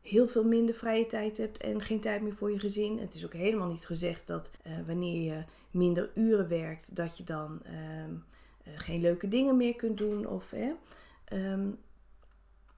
heel 0.00 0.28
veel 0.28 0.44
minder 0.44 0.74
vrije 0.74 1.06
tijd 1.06 1.36
hebt 1.36 1.58
en 1.58 1.82
geen 1.82 2.00
tijd 2.00 2.22
meer 2.22 2.34
voor 2.34 2.50
je 2.50 2.58
gezin. 2.58 2.98
Het 2.98 3.14
is 3.14 3.24
ook 3.24 3.34
helemaal 3.34 3.68
niet 3.68 3.86
gezegd 3.86 4.26
dat 4.26 4.50
uh, 4.66 4.72
wanneer 4.86 5.32
je 5.32 5.44
minder 5.70 6.10
uren 6.14 6.48
werkt, 6.48 6.96
dat 6.96 7.16
je 7.16 7.24
dan 7.24 7.62
um, 8.04 8.24
geen 8.64 9.00
leuke 9.00 9.28
dingen 9.28 9.56
meer 9.56 9.76
kunt 9.76 9.98
doen. 9.98 10.26
Of, 10.26 10.50
hè? 10.50 10.72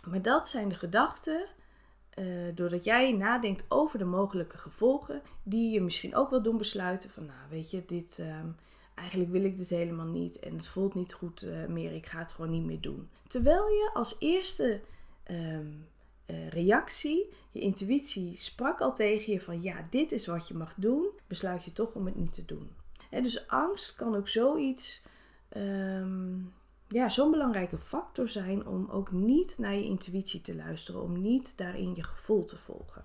maar 0.06 0.22
dat 0.22 0.48
zijn 0.48 0.68
de 0.68 0.74
gedachten 0.74 1.46
uh, 2.18 2.54
doordat 2.54 2.84
jij 2.84 3.12
nadenkt 3.12 3.64
over 3.68 3.98
de 3.98 4.04
mogelijke 4.04 4.58
gevolgen, 4.58 5.22
die 5.42 5.70
je 5.70 5.80
misschien 5.80 6.14
ook 6.14 6.30
wel 6.30 6.42
doen 6.42 6.56
besluiten 6.56 7.10
van, 7.10 7.26
nou 7.26 7.38
weet 7.50 7.70
je, 7.70 7.82
dit, 7.86 8.18
um, 8.20 8.56
eigenlijk 8.94 9.30
wil 9.30 9.44
ik 9.44 9.56
dit 9.56 9.68
helemaal 9.68 10.06
niet 10.06 10.38
en 10.38 10.56
het 10.56 10.68
voelt 10.68 10.94
niet 10.94 11.12
goed 11.12 11.42
uh, 11.44 11.66
meer, 11.66 11.92
ik 11.92 12.06
ga 12.06 12.18
het 12.18 12.32
gewoon 12.32 12.50
niet 12.50 12.64
meer 12.64 12.80
doen. 12.80 13.08
Terwijl 13.26 13.68
je 13.68 13.90
als 13.94 14.16
eerste 14.18 14.80
um, 15.30 15.86
uh, 16.26 16.48
reactie, 16.48 17.32
je 17.50 17.60
intuïtie 17.60 18.36
sprak 18.36 18.80
al 18.80 18.94
tegen 18.94 19.32
je 19.32 19.40
van, 19.40 19.62
ja, 19.62 19.86
dit 19.90 20.12
is 20.12 20.26
wat 20.26 20.48
je 20.48 20.54
mag 20.54 20.74
doen, 20.76 21.06
besluit 21.26 21.64
je 21.64 21.72
toch 21.72 21.94
om 21.94 22.06
het 22.06 22.16
niet 22.16 22.32
te 22.32 22.44
doen. 22.44 22.70
En 23.10 23.22
dus 23.22 23.48
angst 23.48 23.94
kan 23.94 24.16
ook 24.16 24.28
zoiets 24.28 25.02
um, 25.56 26.52
ja, 26.88 27.08
zo'n 27.08 27.30
belangrijke 27.30 27.78
factor 27.78 28.28
zijn 28.28 28.66
om 28.66 28.88
ook 28.90 29.12
niet 29.12 29.58
naar 29.58 29.74
je 29.74 29.84
intuïtie 29.84 30.40
te 30.40 30.54
luisteren, 30.54 31.02
om 31.02 31.20
niet 31.20 31.56
daarin 31.56 31.94
je 31.94 32.02
gevoel 32.02 32.44
te 32.44 32.58
volgen. 32.58 33.04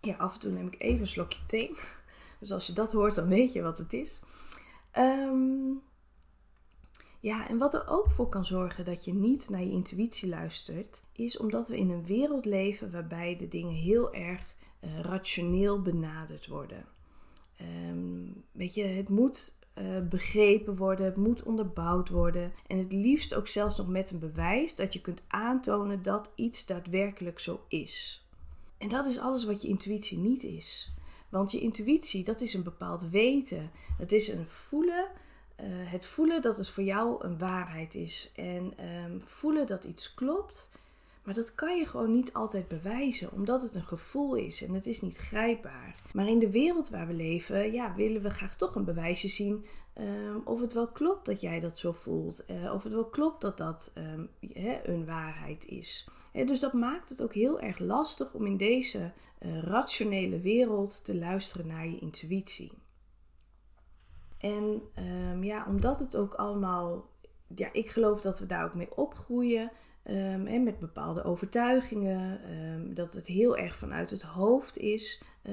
Ja, 0.00 0.16
af 0.16 0.34
en 0.34 0.40
toe 0.40 0.52
neem 0.52 0.66
ik 0.66 0.74
even 0.78 1.00
een 1.00 1.06
slokje 1.06 1.42
thee. 1.42 1.76
Dus 2.40 2.52
als 2.52 2.66
je 2.66 2.72
dat 2.72 2.92
hoort, 2.92 3.14
dan 3.14 3.28
weet 3.28 3.52
je 3.52 3.62
wat 3.62 3.78
het 3.78 3.92
is. 3.92 4.20
Um, 4.98 5.82
ja, 7.20 7.48
en 7.48 7.58
wat 7.58 7.74
er 7.74 7.88
ook 7.88 8.10
voor 8.10 8.28
kan 8.28 8.44
zorgen 8.44 8.84
dat 8.84 9.04
je 9.04 9.14
niet 9.14 9.48
naar 9.48 9.60
je 9.60 9.70
intuïtie 9.70 10.28
luistert, 10.28 11.02
is 11.12 11.38
omdat 11.38 11.68
we 11.68 11.76
in 11.76 11.90
een 11.90 12.06
wereld 12.06 12.44
leven 12.44 12.90
waarbij 12.90 13.36
de 13.36 13.48
dingen 13.48 13.74
heel 13.74 14.14
erg 14.14 14.54
uh, 14.80 15.00
rationeel 15.00 15.82
benaderd 15.82 16.46
worden. 16.46 16.86
Um, 17.88 18.44
weet 18.52 18.74
je, 18.74 18.82
het 18.82 19.08
moet 19.08 19.54
begrepen 20.08 20.76
worden, 20.76 21.06
het 21.06 21.16
moet 21.16 21.42
onderbouwd 21.42 22.08
worden. 22.08 22.52
En 22.66 22.78
het 22.78 22.92
liefst 22.92 23.34
ook 23.34 23.48
zelfs 23.48 23.76
nog 23.76 23.88
met 23.88 24.10
een 24.10 24.18
bewijs 24.18 24.74
dat 24.74 24.92
je 24.92 25.00
kunt 25.00 25.22
aantonen 25.28 26.02
dat 26.02 26.30
iets 26.34 26.66
daadwerkelijk 26.66 27.38
zo 27.38 27.60
is. 27.68 28.24
En 28.78 28.88
dat 28.88 29.06
is 29.06 29.18
alles 29.18 29.44
wat 29.44 29.62
je 29.62 29.68
intuïtie 29.68 30.18
niet 30.18 30.42
is. 30.42 30.92
Want 31.28 31.50
je 31.50 31.60
intuïtie, 31.60 32.24
dat 32.24 32.40
is 32.40 32.54
een 32.54 32.62
bepaald 32.62 33.08
weten. 33.10 33.70
Het 33.98 34.12
is 34.12 34.28
een 34.28 34.46
voelen. 34.46 35.06
Uh, 35.60 35.66
het 35.68 36.06
voelen 36.06 36.42
dat 36.42 36.56
het 36.56 36.68
voor 36.68 36.82
jou 36.84 37.24
een 37.24 37.38
waarheid 37.38 37.94
is. 37.94 38.32
En 38.36 38.72
ehm, 38.76 39.18
voelen 39.24 39.66
dat 39.66 39.84
iets 39.84 40.14
klopt. 40.14 40.70
Maar 41.30 41.38
dat 41.38 41.54
kan 41.54 41.76
je 41.76 41.86
gewoon 41.86 42.10
niet 42.10 42.32
altijd 42.32 42.68
bewijzen, 42.68 43.32
omdat 43.32 43.62
het 43.62 43.74
een 43.74 43.84
gevoel 43.84 44.34
is 44.34 44.62
en 44.64 44.74
het 44.74 44.86
is 44.86 45.00
niet 45.00 45.16
grijpbaar. 45.16 45.94
Maar 46.12 46.28
in 46.28 46.38
de 46.38 46.50
wereld 46.50 46.88
waar 46.88 47.06
we 47.06 47.12
leven, 47.12 47.72
ja, 47.72 47.94
willen 47.94 48.22
we 48.22 48.30
graag 48.30 48.56
toch 48.56 48.74
een 48.74 48.84
bewijsje 48.84 49.28
zien 49.28 49.66
ehm, 49.92 50.36
of 50.44 50.60
het 50.60 50.72
wel 50.72 50.88
klopt 50.88 51.26
dat 51.26 51.40
jij 51.40 51.60
dat 51.60 51.78
zo 51.78 51.92
voelt. 51.92 52.44
Uh, 52.50 52.72
of 52.74 52.82
het 52.82 52.92
wel 52.92 53.08
klopt 53.08 53.40
dat 53.40 53.58
dat 53.58 53.92
um, 53.94 54.30
een 54.82 55.06
waarheid 55.06 55.64
is. 55.64 56.08
dus 56.32 56.60
dat 56.60 56.72
maakt 56.72 57.08
het 57.08 57.22
ook 57.22 57.34
heel 57.34 57.60
erg 57.60 57.78
lastig 57.78 58.32
om 58.34 58.46
in 58.46 58.56
deze 58.56 59.12
uh, 59.40 59.62
rationele 59.62 60.40
wereld 60.40 61.04
te 61.04 61.14
luisteren 61.14 61.66
naar 61.66 61.88
je 61.88 61.98
intuïtie. 61.98 62.72
En 64.38 64.82
um, 64.98 65.44
ja, 65.44 65.64
omdat 65.68 65.98
het 65.98 66.16
ook 66.16 66.34
allemaal, 66.34 67.08
ja, 67.54 67.68
ik 67.72 67.90
geloof 67.90 68.20
dat 68.20 68.38
we 68.38 68.46
daar 68.46 68.64
ook 68.64 68.74
mee 68.74 68.96
opgroeien. 68.96 69.70
En 70.02 70.62
met 70.62 70.78
bepaalde 70.78 71.24
overtuigingen, 71.24 72.40
um, 72.52 72.94
dat 72.94 73.12
het 73.12 73.26
heel 73.26 73.56
erg 73.56 73.76
vanuit 73.76 74.10
het 74.10 74.22
hoofd 74.22 74.78
is 74.78 75.22
uh, 75.42 75.52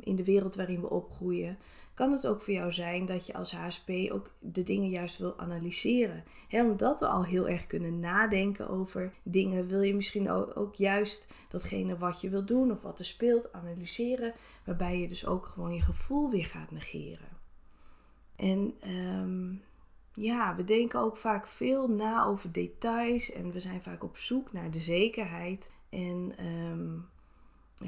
in 0.00 0.16
de 0.16 0.24
wereld 0.24 0.54
waarin 0.54 0.80
we 0.80 0.90
opgroeien 0.90 1.58
kan 1.94 2.12
het 2.12 2.26
ook 2.26 2.42
voor 2.42 2.54
jou 2.54 2.72
zijn 2.72 3.06
dat 3.06 3.26
je 3.26 3.34
als 3.34 3.52
HSP 3.52 3.90
ook 4.10 4.30
de 4.38 4.62
dingen 4.62 4.88
juist 4.88 5.18
wil 5.18 5.38
analyseren. 5.38 6.24
omdat 6.50 6.98
we 6.98 7.06
al 7.06 7.24
heel 7.24 7.48
erg 7.48 7.66
kunnen 7.66 8.00
nadenken 8.00 8.68
over 8.68 9.12
dingen, 9.22 9.66
wil 9.66 9.82
je 9.82 9.94
misschien 9.94 10.30
ook, 10.30 10.74
juist 10.74 11.32
datgene 11.48 11.98
wat 11.98 12.20
je 12.20 12.28
wil 12.28 12.44
doen 12.44 12.70
of 12.70 12.82
wat 12.82 12.98
er 12.98 13.04
speelt 13.04 13.52
analyseren, 13.52 14.34
waarbij 14.64 15.00
je 15.00 15.08
dus 15.08 15.26
ook 15.26 15.46
gewoon 15.46 15.74
je 15.74 15.80
gevoel 15.80 16.30
weer 16.30 16.44
gaat 16.44 16.70
negeren. 16.70 17.28
En 18.36 18.74
ja, 20.14 20.56
we 20.56 20.64
denken 20.64 21.00
ook 21.00 21.16
vaak 21.16 21.46
veel 21.46 21.88
na 21.88 22.24
over 22.24 22.52
details 22.52 23.32
en 23.32 23.52
we 23.52 23.60
zijn 23.60 23.82
vaak 23.82 24.04
op 24.04 24.16
zoek 24.16 24.52
naar 24.52 24.70
de 24.70 24.80
zekerheid. 24.80 25.72
En 25.88 26.32
um, 26.46 27.08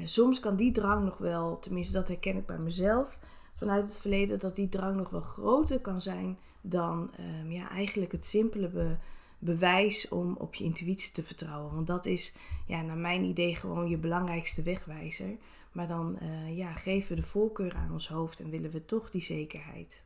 soms 0.03 0.39
kan 0.39 0.55
die 0.55 0.71
drang 0.71 1.03
nog 1.03 1.17
wel, 1.17 1.59
tenminste 1.59 1.93
dat 1.93 2.07
herken 2.07 2.37
ik 2.37 2.45
bij 2.45 2.57
mezelf, 2.57 3.19
vanuit 3.55 3.83
het 3.83 3.97
verleden 3.97 4.39
dat 4.39 4.55
die 4.55 4.69
drang 4.69 4.95
nog 4.95 5.09
wel 5.09 5.21
groter 5.21 5.79
kan 5.79 6.01
zijn 6.01 6.37
dan 6.61 7.11
um, 7.19 7.51
ja, 7.51 7.69
eigenlijk 7.69 8.11
het 8.11 8.25
simpele 8.25 8.97
bewijs 9.39 10.07
om 10.07 10.35
op 10.37 10.55
je 10.55 10.63
intuïtie 10.63 11.11
te 11.11 11.23
vertrouwen. 11.23 11.73
Want 11.73 11.87
dat 11.87 12.05
is 12.05 12.35
ja, 12.67 12.81
naar 12.81 12.97
mijn 12.97 13.23
idee 13.23 13.55
gewoon 13.55 13.89
je 13.89 13.97
belangrijkste 13.97 14.63
wegwijzer. 14.63 15.37
Maar 15.71 15.87
dan 15.87 16.17
uh, 16.21 16.57
ja, 16.57 16.73
geven 16.73 17.09
we 17.09 17.21
de 17.21 17.27
voorkeur 17.27 17.73
aan 17.73 17.91
ons 17.91 18.07
hoofd 18.07 18.39
en 18.39 18.49
willen 18.49 18.71
we 18.71 18.85
toch 18.85 19.09
die 19.09 19.21
zekerheid. 19.21 20.04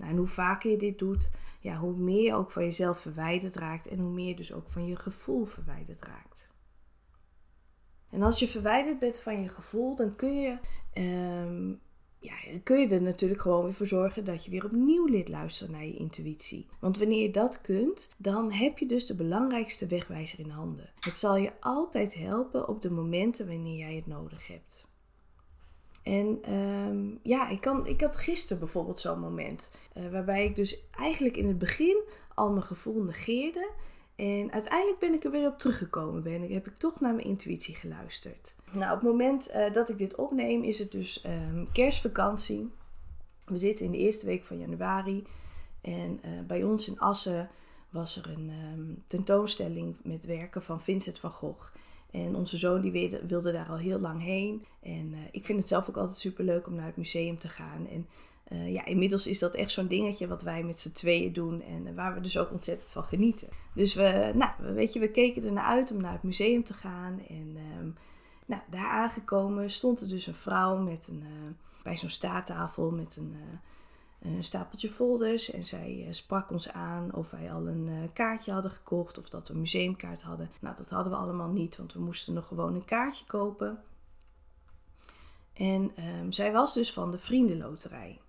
Nou, 0.00 0.12
en 0.12 0.18
hoe 0.18 0.26
vaker 0.26 0.70
je 0.70 0.76
dit 0.76 0.98
doet, 0.98 1.30
ja, 1.60 1.76
hoe 1.76 1.96
meer 1.96 2.22
je 2.22 2.34
ook 2.34 2.50
van 2.50 2.62
jezelf 2.62 2.98
verwijderd 2.98 3.56
raakt 3.56 3.86
en 3.88 3.98
hoe 3.98 4.12
meer 4.12 4.28
je 4.28 4.36
dus 4.36 4.52
ook 4.52 4.68
van 4.68 4.86
je 4.86 4.96
gevoel 4.96 5.44
verwijderd 5.44 6.02
raakt. 6.02 6.48
En 8.10 8.22
als 8.22 8.38
je 8.38 8.48
verwijderd 8.48 8.98
bent 8.98 9.20
van 9.20 9.42
je 9.42 9.48
gevoel, 9.48 9.96
dan 9.96 10.16
kun 10.16 10.40
je 10.40 10.58
um, 10.94 11.80
ja, 12.20 12.34
kun 12.62 12.80
je 12.80 12.88
er 12.88 13.02
natuurlijk 13.02 13.40
gewoon 13.40 13.64
weer 13.64 13.74
voor 13.74 13.86
zorgen 13.86 14.24
dat 14.24 14.44
je 14.44 14.50
weer 14.50 14.64
opnieuw 14.64 15.06
leert 15.06 15.28
luisteren 15.28 15.72
naar 15.72 15.84
je 15.84 15.96
intuïtie. 15.96 16.66
Want 16.80 16.98
wanneer 16.98 17.22
je 17.22 17.30
dat 17.30 17.60
kunt, 17.60 18.10
dan 18.16 18.52
heb 18.52 18.78
je 18.78 18.86
dus 18.86 19.06
de 19.06 19.14
belangrijkste 19.14 19.86
wegwijzer 19.86 20.38
in 20.38 20.50
handen. 20.50 20.90
Het 21.00 21.16
zal 21.16 21.36
je 21.36 21.52
altijd 21.60 22.14
helpen 22.14 22.68
op 22.68 22.82
de 22.82 22.90
momenten 22.90 23.46
wanneer 23.46 23.78
jij 23.78 23.94
het 23.94 24.06
nodig 24.06 24.46
hebt. 24.46 24.89
En 26.02 26.38
ehm, 26.42 27.08
ja, 27.22 27.48
ik, 27.48 27.60
kan, 27.60 27.86
ik 27.86 28.00
had 28.00 28.16
gisteren 28.16 28.58
bijvoorbeeld 28.58 28.98
zo'n 28.98 29.20
moment. 29.20 29.70
Uh, 29.94 30.10
waarbij 30.10 30.44
ik 30.44 30.56
dus 30.56 30.80
eigenlijk 30.90 31.36
in 31.36 31.48
het 31.48 31.58
begin 31.58 32.02
al 32.34 32.50
mijn 32.50 32.64
gevoel 32.64 33.02
negeerde. 33.02 33.70
En 34.16 34.52
uiteindelijk 34.52 34.98
ben 34.98 35.14
ik 35.14 35.24
er 35.24 35.30
weer 35.30 35.46
op 35.46 35.58
teruggekomen. 35.58 36.22
Ben. 36.22 36.42
Ik, 36.42 36.50
heb 36.50 36.66
ik 36.66 36.76
toch 36.76 37.00
naar 37.00 37.14
mijn 37.14 37.26
intuïtie 37.26 37.74
geluisterd. 37.74 38.54
Nou, 38.70 38.92
op 38.94 39.00
het 39.00 39.10
moment 39.10 39.50
uh, 39.50 39.72
dat 39.72 39.88
ik 39.88 39.98
dit 39.98 40.14
opneem 40.14 40.62
is 40.62 40.78
het 40.78 40.92
dus 40.92 41.24
um, 41.26 41.68
kerstvakantie. 41.72 42.70
We 43.44 43.58
zitten 43.58 43.84
in 43.84 43.90
de 43.90 43.98
eerste 43.98 44.26
week 44.26 44.44
van 44.44 44.58
januari. 44.58 45.24
En 45.80 46.20
uh, 46.24 46.30
bij 46.46 46.62
ons 46.62 46.88
in 46.88 47.00
Assen 47.00 47.50
was 47.90 48.16
er 48.16 48.30
een 48.30 48.50
um, 48.72 49.04
tentoonstelling 49.06 49.96
met 50.02 50.24
werken 50.24 50.62
van 50.62 50.80
Vincent 50.80 51.18
van 51.18 51.30
Gogh. 51.30 51.72
En 52.10 52.36
onze 52.36 52.58
zoon 52.58 52.80
die 52.80 53.10
wilde, 53.26 53.52
daar 53.52 53.68
al 53.68 53.76
heel 53.76 53.98
lang 53.98 54.22
heen. 54.22 54.64
En 54.82 55.12
uh, 55.12 55.18
ik 55.30 55.44
vind 55.44 55.58
het 55.58 55.68
zelf 55.68 55.88
ook 55.88 55.96
altijd 55.96 56.18
super 56.18 56.44
leuk 56.44 56.66
om 56.66 56.74
naar 56.74 56.86
het 56.86 56.96
museum 56.96 57.38
te 57.38 57.48
gaan. 57.48 57.86
En 57.90 58.06
uh, 58.52 58.72
ja, 58.72 58.84
inmiddels 58.84 59.26
is 59.26 59.38
dat 59.38 59.54
echt 59.54 59.70
zo'n 59.70 59.86
dingetje 59.86 60.28
wat 60.28 60.42
wij 60.42 60.62
met 60.62 60.78
z'n 60.78 60.92
tweeën 60.92 61.32
doen 61.32 61.62
en 61.62 61.94
waar 61.94 62.14
we 62.14 62.20
dus 62.20 62.38
ook 62.38 62.50
ontzettend 62.50 62.90
van 62.90 63.04
genieten. 63.04 63.48
Dus 63.74 63.94
we, 63.94 64.32
nou, 64.34 64.50
weet 64.74 64.92
je, 64.92 65.00
we 65.00 65.10
keken 65.10 65.44
er 65.44 65.52
naar 65.52 65.64
uit 65.64 65.90
om 65.90 66.00
naar 66.00 66.12
het 66.12 66.22
museum 66.22 66.64
te 66.64 66.74
gaan. 66.74 67.20
En 67.28 67.56
um, 67.78 67.94
nou, 68.46 68.62
daar 68.70 68.90
aangekomen 68.90 69.70
stond 69.70 70.00
er 70.00 70.08
dus 70.08 70.26
een 70.26 70.34
vrouw 70.34 70.78
met 70.78 71.08
een, 71.08 71.24
bij 71.82 71.96
zo'n 71.96 72.08
staattafel 72.08 72.90
met 72.90 73.16
een, 73.16 73.34
een, 74.22 74.44
stapeltje 74.44 74.88
folders. 74.88 75.50
En 75.50 75.64
zij 75.64 76.06
sprak 76.10 76.50
ons 76.50 76.72
aan 76.72 77.14
of 77.14 77.30
wij 77.30 77.52
al 77.52 77.66
een 77.66 78.10
kaartje 78.12 78.52
hadden 78.52 78.70
gekocht 78.70 79.18
of 79.18 79.28
dat 79.28 79.48
we 79.48 79.54
een 79.54 79.60
museumkaart 79.60 80.22
hadden. 80.22 80.50
Nou, 80.60 80.76
dat 80.76 80.88
hadden 80.88 81.12
we 81.12 81.18
allemaal 81.18 81.48
niet, 81.48 81.76
want 81.76 81.92
we 81.92 82.00
moesten 82.00 82.34
nog 82.34 82.46
gewoon 82.46 82.74
een 82.74 82.84
kaartje 82.84 83.24
kopen. 83.24 83.82
En 85.52 85.92
um, 86.20 86.32
zij 86.32 86.52
was 86.52 86.74
dus 86.74 86.92
van 86.92 87.10
de 87.10 87.18
Vriendenloterij. 87.18 88.20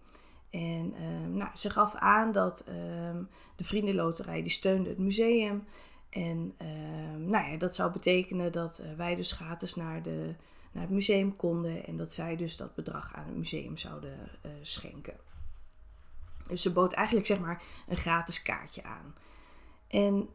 En 0.50 0.94
um, 1.04 1.38
nou, 1.38 1.50
ze 1.54 1.70
gaf 1.70 1.96
aan 1.96 2.32
dat 2.32 2.66
um, 2.68 3.30
de 3.56 3.64
Vriendenloterij 3.64 4.42
die 4.42 4.52
steunde 4.52 4.90
het 4.90 4.98
museum. 4.98 5.64
En 6.10 6.56
nou 7.18 7.52
ja, 7.52 7.58
dat 7.58 7.76
zou 7.76 7.92
betekenen 7.92 8.52
dat 8.52 8.82
uh, 8.84 8.94
wij 8.94 9.16
dus 9.16 9.32
gratis 9.32 9.76
naar, 9.76 10.04
de, 10.04 10.34
naar 10.72 10.84
het 10.84 10.92
museum 10.92 11.36
konden. 11.36 11.86
En 11.86 11.96
dat 11.96 12.14
zij 12.14 12.36
dus 12.36 12.58
dat 12.58 12.76
bedrag 12.76 13.16
aan 13.16 13.26
het 13.26 13.38
museum 13.38 13.78
zouden 13.78 14.18
schenken. 14.62 15.31
Dus 16.52 16.62
ze 16.62 16.72
bood 16.72 16.94
eigenlijk 16.94 17.28
zeg 17.28 17.40
maar 17.40 17.64
een 17.88 17.98
gratis 17.98 18.42
kaartje 18.42 18.84
aan. 18.84 19.16
En 19.88 20.30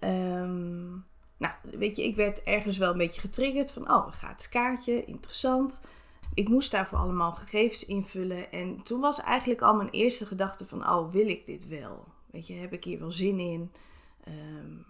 nou, 1.38 1.54
weet 1.62 1.96
je, 1.96 2.04
ik 2.04 2.16
werd 2.16 2.42
ergens 2.42 2.76
wel 2.76 2.90
een 2.90 2.98
beetje 2.98 3.20
getriggerd 3.20 3.70
van, 3.70 3.90
oh, 3.92 4.06
een 4.06 4.12
gratis 4.12 4.48
kaartje, 4.48 5.04
interessant 5.04 5.80
ik 6.36 6.48
moest 6.48 6.70
daarvoor 6.70 6.98
allemaal 6.98 7.32
gegevens 7.32 7.84
invullen. 7.84 8.52
En 8.52 8.82
toen 8.82 9.00
was 9.00 9.20
eigenlijk 9.20 9.62
al 9.62 9.74
mijn 9.74 9.88
eerste 9.90 10.26
gedachte 10.26 10.66
van, 10.66 10.88
oh, 10.88 11.12
wil 11.12 11.28
ik 11.28 11.46
dit 11.46 11.68
wel? 11.68 12.04
Weet 12.30 12.46
je, 12.46 12.54
heb 12.54 12.72
ik 12.72 12.84
hier 12.84 12.98
wel 12.98 13.10
zin 13.10 13.38
in? 13.38 13.72
Um, 14.28 14.86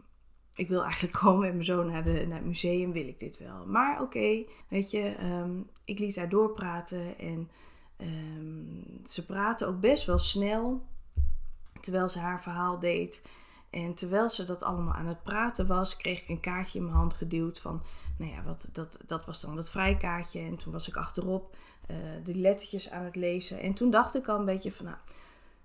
ik 0.54 0.68
wil 0.68 0.82
eigenlijk 0.82 1.16
gewoon 1.22 1.38
met 1.38 1.52
mijn 1.52 1.64
zoon 1.64 1.86
naar, 1.86 2.02
de, 2.02 2.24
naar 2.26 2.38
het 2.38 2.46
museum, 2.46 2.92
wil 2.92 3.08
ik 3.08 3.18
dit 3.18 3.38
wel? 3.38 3.66
Maar 3.66 4.02
oké, 4.02 4.44
weet 4.68 4.90
je, 4.90 5.14
um, 5.22 5.68
ik 5.84 5.98
liet 5.98 6.16
haar 6.16 6.28
doorpraten 6.28 7.18
en 7.18 7.50
ze 9.06 9.24
praatte 9.26 9.66
ook 9.66 9.80
best 9.80 10.06
wel 10.06 10.18
snel, 10.18 10.82
terwijl 11.86 12.08
ze 12.08 12.18
haar 12.18 12.42
verhaal 12.42 12.78
deed. 12.78 13.22
En 13.70 13.94
terwijl 13.94 14.30
ze 14.30 14.44
dat 14.44 14.62
allemaal 14.62 14.94
aan 14.94 15.06
het 15.06 15.22
praten 15.22 15.66
was, 15.66 15.96
kreeg 15.96 16.22
ik 16.22 16.28
een 16.28 16.40
kaartje 16.40 16.78
in 16.78 16.84
mijn 16.84 16.96
hand 16.96 17.14
geduwd 17.14 17.58
van, 17.60 17.82
nou 18.18 18.30
ja, 18.32 18.42
wat, 18.42 18.70
dat, 18.72 18.98
dat 19.06 19.26
was 19.26 19.40
dan 19.40 19.56
dat 19.56 19.70
vrijkaartje. 19.70 20.40
En 20.40 20.56
toen 20.56 20.72
was 20.72 20.88
ik 20.88 20.96
achterop 20.96 21.56
uh, 21.90 21.96
de 22.24 22.34
lettertjes 22.34 22.90
aan 22.90 23.04
het 23.04 23.16
lezen. 23.16 23.60
En 23.60 23.74
toen 23.74 23.90
dacht 23.90 24.14
ik 24.14 24.28
al 24.28 24.38
een 24.38 24.44
beetje 24.44 24.72
van, 24.72 24.84
nou, 24.84 24.96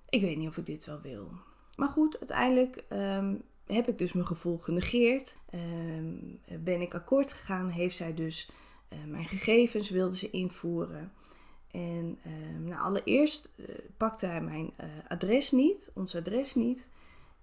ik 0.10 0.22
weet 0.22 0.38
niet 0.38 0.48
of 0.48 0.58
ik 0.58 0.66
dit 0.66 0.86
wel 0.86 1.02
wil. 1.02 1.32
Maar 1.76 1.90
goed, 1.90 2.20
uiteindelijk 2.20 2.84
um, 2.90 3.42
heb 3.66 3.88
ik 3.88 3.98
dus 3.98 4.14
mijn 4.14 4.28
gevoel 4.28 4.58
genegeerd. 4.58 5.38
Um, 5.54 6.40
ben 6.60 6.82
ik 6.82 6.94
akkoord 6.94 7.34
gegaan, 7.34 7.70
heeft 7.70 7.96
zij 7.96 8.14
dus 8.14 8.52
uh, 8.90 9.00
mijn 9.08 9.28
gegevens, 9.28 9.90
wilde 9.90 10.18
ze 10.18 10.30
invoeren. 10.30 11.12
En 11.72 12.20
um, 12.26 12.64
nou, 12.64 12.82
allereerst 12.82 13.54
uh, 13.56 13.66
pakte 13.98 14.26
hij 14.26 14.42
mijn 14.42 14.74
adres 15.08 15.52
niet, 15.52 15.92
ons 15.94 16.16
adres 16.16 16.56
niet. 16.56 16.90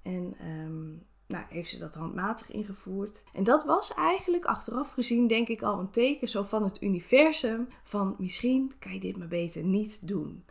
En 0.03 0.37
um, 0.49 1.07
nou, 1.29 1.45
heeft 1.49 1.71
ze 1.71 1.79
dat 1.79 1.95
handmatig 1.95 2.51
ingevoerd. 2.51 3.25
En 3.33 3.45
dat 3.45 3.65
was 3.65 3.95
eigenlijk 3.95 4.45
achteraf 4.45 4.91
gezien, 4.91 5.27
denk 5.27 5.49
ik, 5.49 5.63
al 5.63 5.79
een 5.79 5.91
teken 5.91 6.29
zo 6.29 6.43
van 6.43 6.63
het 6.63 6.83
universum. 6.83 7.69
Van 7.85 8.15
misschien 8.19 8.73
kan 8.79 8.93
je 8.93 9.01
dit 9.01 9.17
maar 9.17 9.29
beter 9.29 9.63
niet 9.63 10.09
doen. 10.09 10.45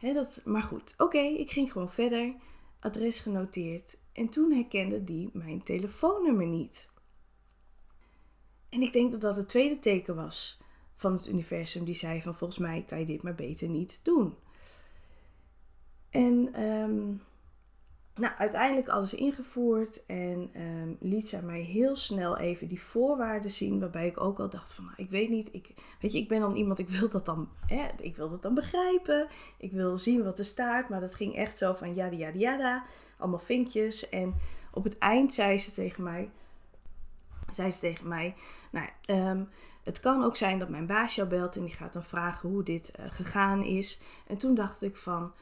dat, 0.00 0.40
maar 0.44 0.62
goed, 0.62 0.94
oké, 0.98 1.18
ik 1.18 1.50
ging 1.50 1.72
gewoon 1.72 1.92
verder. 1.92 2.34
Adres 2.80 3.20
genoteerd. 3.20 3.96
En 4.12 4.28
toen 4.28 4.52
herkende 4.52 5.04
die 5.04 5.30
mijn 5.32 5.62
telefoonnummer 5.62 6.46
niet. 6.46 6.88
En 8.68 8.82
ik 8.82 8.92
denk 8.92 9.10
dat 9.10 9.20
dat 9.20 9.36
het 9.36 9.48
tweede 9.48 9.78
teken 9.78 10.14
was 10.14 10.59
van 11.00 11.12
het 11.12 11.28
universum. 11.28 11.84
Die 11.84 11.94
zei 11.94 12.22
van 12.22 12.34
volgens 12.34 12.58
mij 12.58 12.84
kan 12.86 12.98
je 12.98 13.04
dit 13.04 13.22
maar 13.22 13.34
beter 13.34 13.68
niet 13.68 14.00
doen. 14.04 14.34
En 16.10 16.48
ehm, 16.52 17.12
nou, 18.14 18.34
uiteindelijk 18.38 18.88
alles 18.88 19.14
ingevoerd 19.14 20.06
en 20.06 20.50
um, 20.56 20.96
liet 21.00 21.28
zij 21.28 21.42
mij 21.42 21.60
heel 21.60 21.96
snel 21.96 22.38
even 22.38 22.68
die 22.68 22.82
voorwaarden 22.82 23.50
zien, 23.50 23.80
waarbij 23.80 24.06
ik 24.06 24.20
ook 24.20 24.38
al 24.38 24.50
dacht 24.50 24.72
van, 24.72 24.84
nou, 24.84 24.96
ik 24.96 25.10
weet 25.10 25.28
niet, 25.28 25.54
ik, 25.54 25.74
weet 26.00 26.12
je, 26.12 26.18
ik 26.18 26.28
ben 26.28 26.40
dan 26.40 26.56
iemand, 26.56 26.78
ik 26.78 26.88
wil 26.88 27.08
dat 27.08 27.26
dan, 27.26 27.48
hè, 27.66 27.88
ik 28.00 28.16
wil 28.16 28.28
dat 28.28 28.42
dan 28.42 28.54
begrijpen, 28.54 29.28
ik 29.58 29.72
wil 29.72 29.98
zien 29.98 30.24
wat 30.24 30.38
er 30.38 30.44
staat, 30.44 30.88
maar 30.88 31.00
dat 31.00 31.14
ging 31.14 31.36
echt 31.36 31.58
zo 31.58 31.72
van 31.72 31.94
ja, 31.94 32.06
ja, 32.06 32.30
ja, 32.34 32.84
allemaal 33.18 33.38
vinkjes 33.38 34.08
en 34.08 34.34
op 34.72 34.84
het 34.84 34.98
eind 34.98 35.32
zei 35.32 35.58
ze 35.58 35.72
tegen 35.72 36.02
mij, 36.02 36.30
zei 37.52 37.70
ze 37.70 37.80
tegen 37.80 38.08
mij, 38.08 38.34
nou, 38.70 38.88
um, 39.06 39.48
het 39.82 40.00
kan 40.00 40.24
ook 40.24 40.36
zijn 40.36 40.58
dat 40.58 40.68
mijn 40.68 40.86
baas 40.86 41.14
jou 41.14 41.28
belt 41.28 41.56
en 41.56 41.62
die 41.62 41.74
gaat 41.74 41.92
dan 41.92 42.04
vragen 42.04 42.48
hoe 42.48 42.62
dit 42.62 42.92
uh, 43.00 43.06
gegaan 43.08 43.62
is. 43.62 44.00
En 44.26 44.36
toen 44.36 44.54
dacht 44.54 44.82
ik 44.82 44.96
van, 44.96 45.32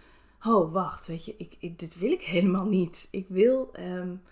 oh 0.44 0.72
wacht, 0.72 1.06
weet 1.06 1.24
je, 1.24 1.34
ik, 1.58 1.78
dit 1.78 1.98
wil 1.98 2.10
ik 2.10 2.22
helemaal 2.22 2.66
niet. 2.66 3.08
Ik 3.10 3.26
wil, 3.28 3.70
um, 3.80 4.22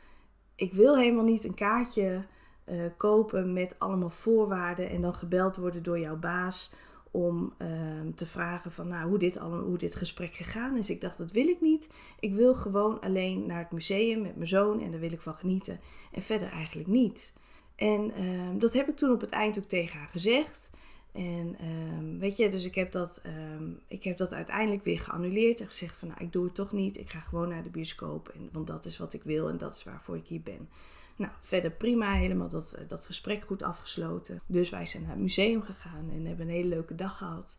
ik 0.54 0.72
wil 0.72 0.96
helemaal 0.96 1.24
niet 1.24 1.44
een 1.44 1.54
kaartje 1.54 2.24
uh, 2.64 2.86
kopen 2.96 3.52
met 3.52 3.78
allemaal 3.78 4.10
voorwaarden 4.10 4.90
en 4.90 5.00
dan 5.00 5.14
gebeld 5.14 5.56
worden 5.56 5.82
door 5.82 5.98
jouw 5.98 6.16
baas 6.16 6.72
om 7.10 7.54
um, 7.58 8.14
te 8.14 8.26
vragen 8.26 8.72
van 8.72 8.88
nou, 8.88 9.08
hoe, 9.08 9.18
dit 9.18 9.38
allemaal, 9.38 9.60
hoe 9.60 9.78
dit 9.78 9.94
gesprek 9.94 10.34
gegaan 10.34 10.76
is. 10.76 10.90
Ik 10.90 11.00
dacht, 11.00 11.18
dat 11.18 11.32
wil 11.32 11.46
ik 11.46 11.60
niet. 11.60 11.90
Ik 12.20 12.34
wil 12.34 12.54
gewoon 12.54 13.00
alleen 13.00 13.46
naar 13.46 13.58
het 13.58 13.70
museum 13.70 14.22
met 14.22 14.36
mijn 14.36 14.48
zoon 14.48 14.80
en 14.80 14.90
daar 14.90 15.00
wil 15.00 15.12
ik 15.12 15.20
van 15.20 15.34
genieten. 15.34 15.80
En 16.12 16.22
verder 16.22 16.48
eigenlijk 16.48 16.88
niet. 16.88 17.32
En 17.76 18.22
um, 18.24 18.58
dat 18.58 18.72
heb 18.72 18.88
ik 18.88 18.96
toen 18.96 19.12
op 19.12 19.20
het 19.20 19.30
eind 19.30 19.58
ook 19.58 19.68
tegen 19.68 19.98
haar 19.98 20.08
gezegd. 20.08 20.70
En 21.12 21.56
um, 21.64 22.18
weet 22.18 22.36
je, 22.36 22.48
dus 22.48 22.64
ik 22.64 22.74
heb, 22.74 22.92
dat, 22.92 23.22
um, 23.26 23.80
ik 23.88 24.04
heb 24.04 24.16
dat 24.16 24.32
uiteindelijk 24.32 24.84
weer 24.84 25.00
geannuleerd 25.00 25.60
en 25.60 25.66
gezegd 25.66 25.98
van 25.98 26.08
nou, 26.08 26.20
ik 26.24 26.32
doe 26.32 26.44
het 26.44 26.54
toch 26.54 26.72
niet. 26.72 26.98
Ik 26.98 27.10
ga 27.10 27.20
gewoon 27.20 27.48
naar 27.48 27.62
de 27.62 27.70
bioscoop, 27.70 28.28
en, 28.28 28.48
want 28.52 28.66
dat 28.66 28.84
is 28.84 28.98
wat 28.98 29.12
ik 29.12 29.22
wil 29.22 29.48
en 29.48 29.58
dat 29.58 29.74
is 29.74 29.84
waarvoor 29.84 30.16
ik 30.16 30.26
hier 30.26 30.40
ben. 30.40 30.68
Nou, 31.16 31.32
verder 31.40 31.70
prima, 31.70 32.12
helemaal 32.12 32.48
dat, 32.48 32.72
eh, 32.72 32.88
dat 32.88 33.04
gesprek 33.04 33.44
goed 33.44 33.62
afgesloten. 33.62 34.38
Dus 34.46 34.70
wij 34.70 34.86
zijn 34.86 35.02
naar 35.02 35.12
het 35.12 35.20
museum 35.20 35.62
gegaan 35.62 36.10
en 36.10 36.26
hebben 36.26 36.46
een 36.46 36.54
hele 36.54 36.68
leuke 36.68 36.94
dag 36.94 37.16
gehad. 37.16 37.58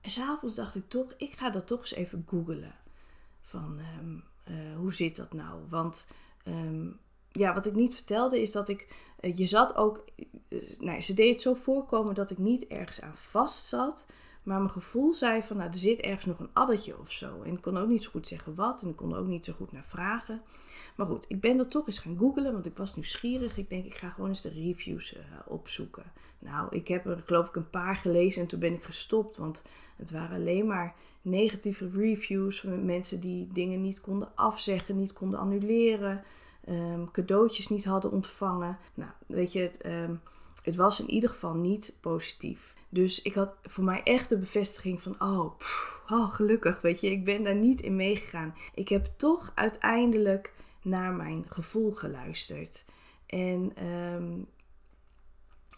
En 0.00 0.10
s'avonds 0.10 0.54
dacht 0.54 0.74
ik 0.74 0.88
toch, 0.88 1.14
ik 1.16 1.32
ga 1.32 1.50
dat 1.50 1.66
toch 1.66 1.80
eens 1.80 1.94
even 1.94 2.24
googlen. 2.28 2.74
Van 3.40 3.78
uh, 4.48 4.76
hoe 4.76 4.94
zit 4.94 5.16
dat 5.16 5.32
nou? 5.32 5.60
Want 5.68 6.06
ja, 7.32 7.54
wat 7.54 7.66
ik 7.66 7.74
niet 7.74 7.94
vertelde 7.94 8.40
is 8.40 8.52
dat 8.52 8.68
ik, 8.68 8.86
uh, 9.20 9.36
je 9.36 9.46
zat 9.46 9.74
ook, 9.74 10.04
uh, 10.48 11.00
ze 11.00 11.14
deed 11.14 11.30
het 11.30 11.40
zo 11.40 11.54
voorkomen 11.54 12.14
dat 12.14 12.30
ik 12.30 12.38
niet 12.38 12.66
ergens 12.66 13.00
aan 13.00 13.16
vast 13.16 13.66
zat. 13.66 14.06
Maar 14.42 14.58
mijn 14.58 14.70
gevoel 14.70 15.14
zei 15.14 15.42
van, 15.42 15.56
nou, 15.56 15.68
er 15.68 15.74
zit 15.78 16.00
ergens 16.00 16.26
nog 16.26 16.38
een 16.38 16.50
addertje 16.52 16.98
of 16.98 17.12
zo. 17.12 17.42
En 17.42 17.52
ik 17.52 17.60
kon 17.60 17.76
ook 17.76 17.88
niet 17.88 18.02
zo 18.02 18.10
goed 18.10 18.26
zeggen 18.26 18.54
wat 18.54 18.82
en 18.82 18.88
ik 18.88 18.96
kon 18.96 19.12
er 19.12 19.18
ook 19.18 19.26
niet 19.26 19.44
zo 19.44 19.52
goed 19.52 19.72
naar 19.72 19.84
vragen. 19.86 20.42
Maar 20.96 21.06
goed, 21.06 21.24
ik 21.28 21.40
ben 21.40 21.56
dat 21.56 21.70
toch 21.70 21.86
eens 21.86 21.98
gaan 21.98 22.18
googlen, 22.18 22.52
want 22.52 22.66
ik 22.66 22.76
was 22.76 22.94
nieuwsgierig. 22.94 23.56
Ik 23.56 23.70
denk, 23.70 23.84
ik 23.84 23.94
ga 23.94 24.08
gewoon 24.08 24.28
eens 24.28 24.40
de 24.40 24.48
reviews 24.48 25.14
uh, 25.14 25.20
opzoeken. 25.46 26.04
Nou, 26.38 26.76
ik 26.76 26.88
heb 26.88 27.06
er 27.06 27.22
geloof 27.26 27.48
ik 27.48 27.56
een 27.56 27.70
paar 27.70 27.96
gelezen 27.96 28.42
en 28.42 28.48
toen 28.48 28.60
ben 28.60 28.72
ik 28.72 28.82
gestopt. 28.82 29.36
Want 29.36 29.62
het 29.96 30.10
waren 30.10 30.36
alleen 30.36 30.66
maar 30.66 30.94
negatieve 31.22 31.90
reviews 31.90 32.60
van 32.60 32.84
mensen 32.84 33.20
die 33.20 33.48
dingen 33.52 33.80
niet 33.80 34.00
konden 34.00 34.32
afzeggen, 34.34 34.96
niet 34.96 35.12
konden 35.12 35.38
annuleren 35.38 36.24
um, 36.70 37.10
cadeautjes 37.10 37.68
niet 37.68 37.84
hadden 37.84 38.10
ontvangen. 38.10 38.78
Nou, 38.94 39.10
weet 39.26 39.52
je, 39.52 39.60
het, 39.60 39.86
um, 39.86 40.20
het, 40.62 40.76
was 40.76 41.00
in 41.00 41.10
ieder 41.10 41.28
geval 41.28 41.54
niet 41.54 41.96
positief. 42.00 42.74
Dus 42.88 43.22
ik 43.22 43.34
had 43.34 43.54
voor 43.62 43.84
mij 43.84 44.02
echt 44.02 44.28
de 44.28 44.38
bevestiging 44.38 45.02
van, 45.02 45.14
oh, 45.18 45.52
oh, 46.08 46.34
gelukkig, 46.34 46.80
weet 46.80 47.00
je, 47.00 47.10
ik 47.10 47.24
ben 47.24 47.42
daar 47.42 47.54
niet 47.54 47.80
in 47.80 47.96
meegegaan. 47.96 48.54
Ik 48.74 48.88
heb 48.88 49.08
toch 49.16 49.52
uiteindelijk 49.54 50.52
naar 50.82 51.12
mijn 51.12 51.44
gevoel 51.48 51.92
geluisterd. 51.92 52.84
En 53.26 53.86
um, 53.86 54.46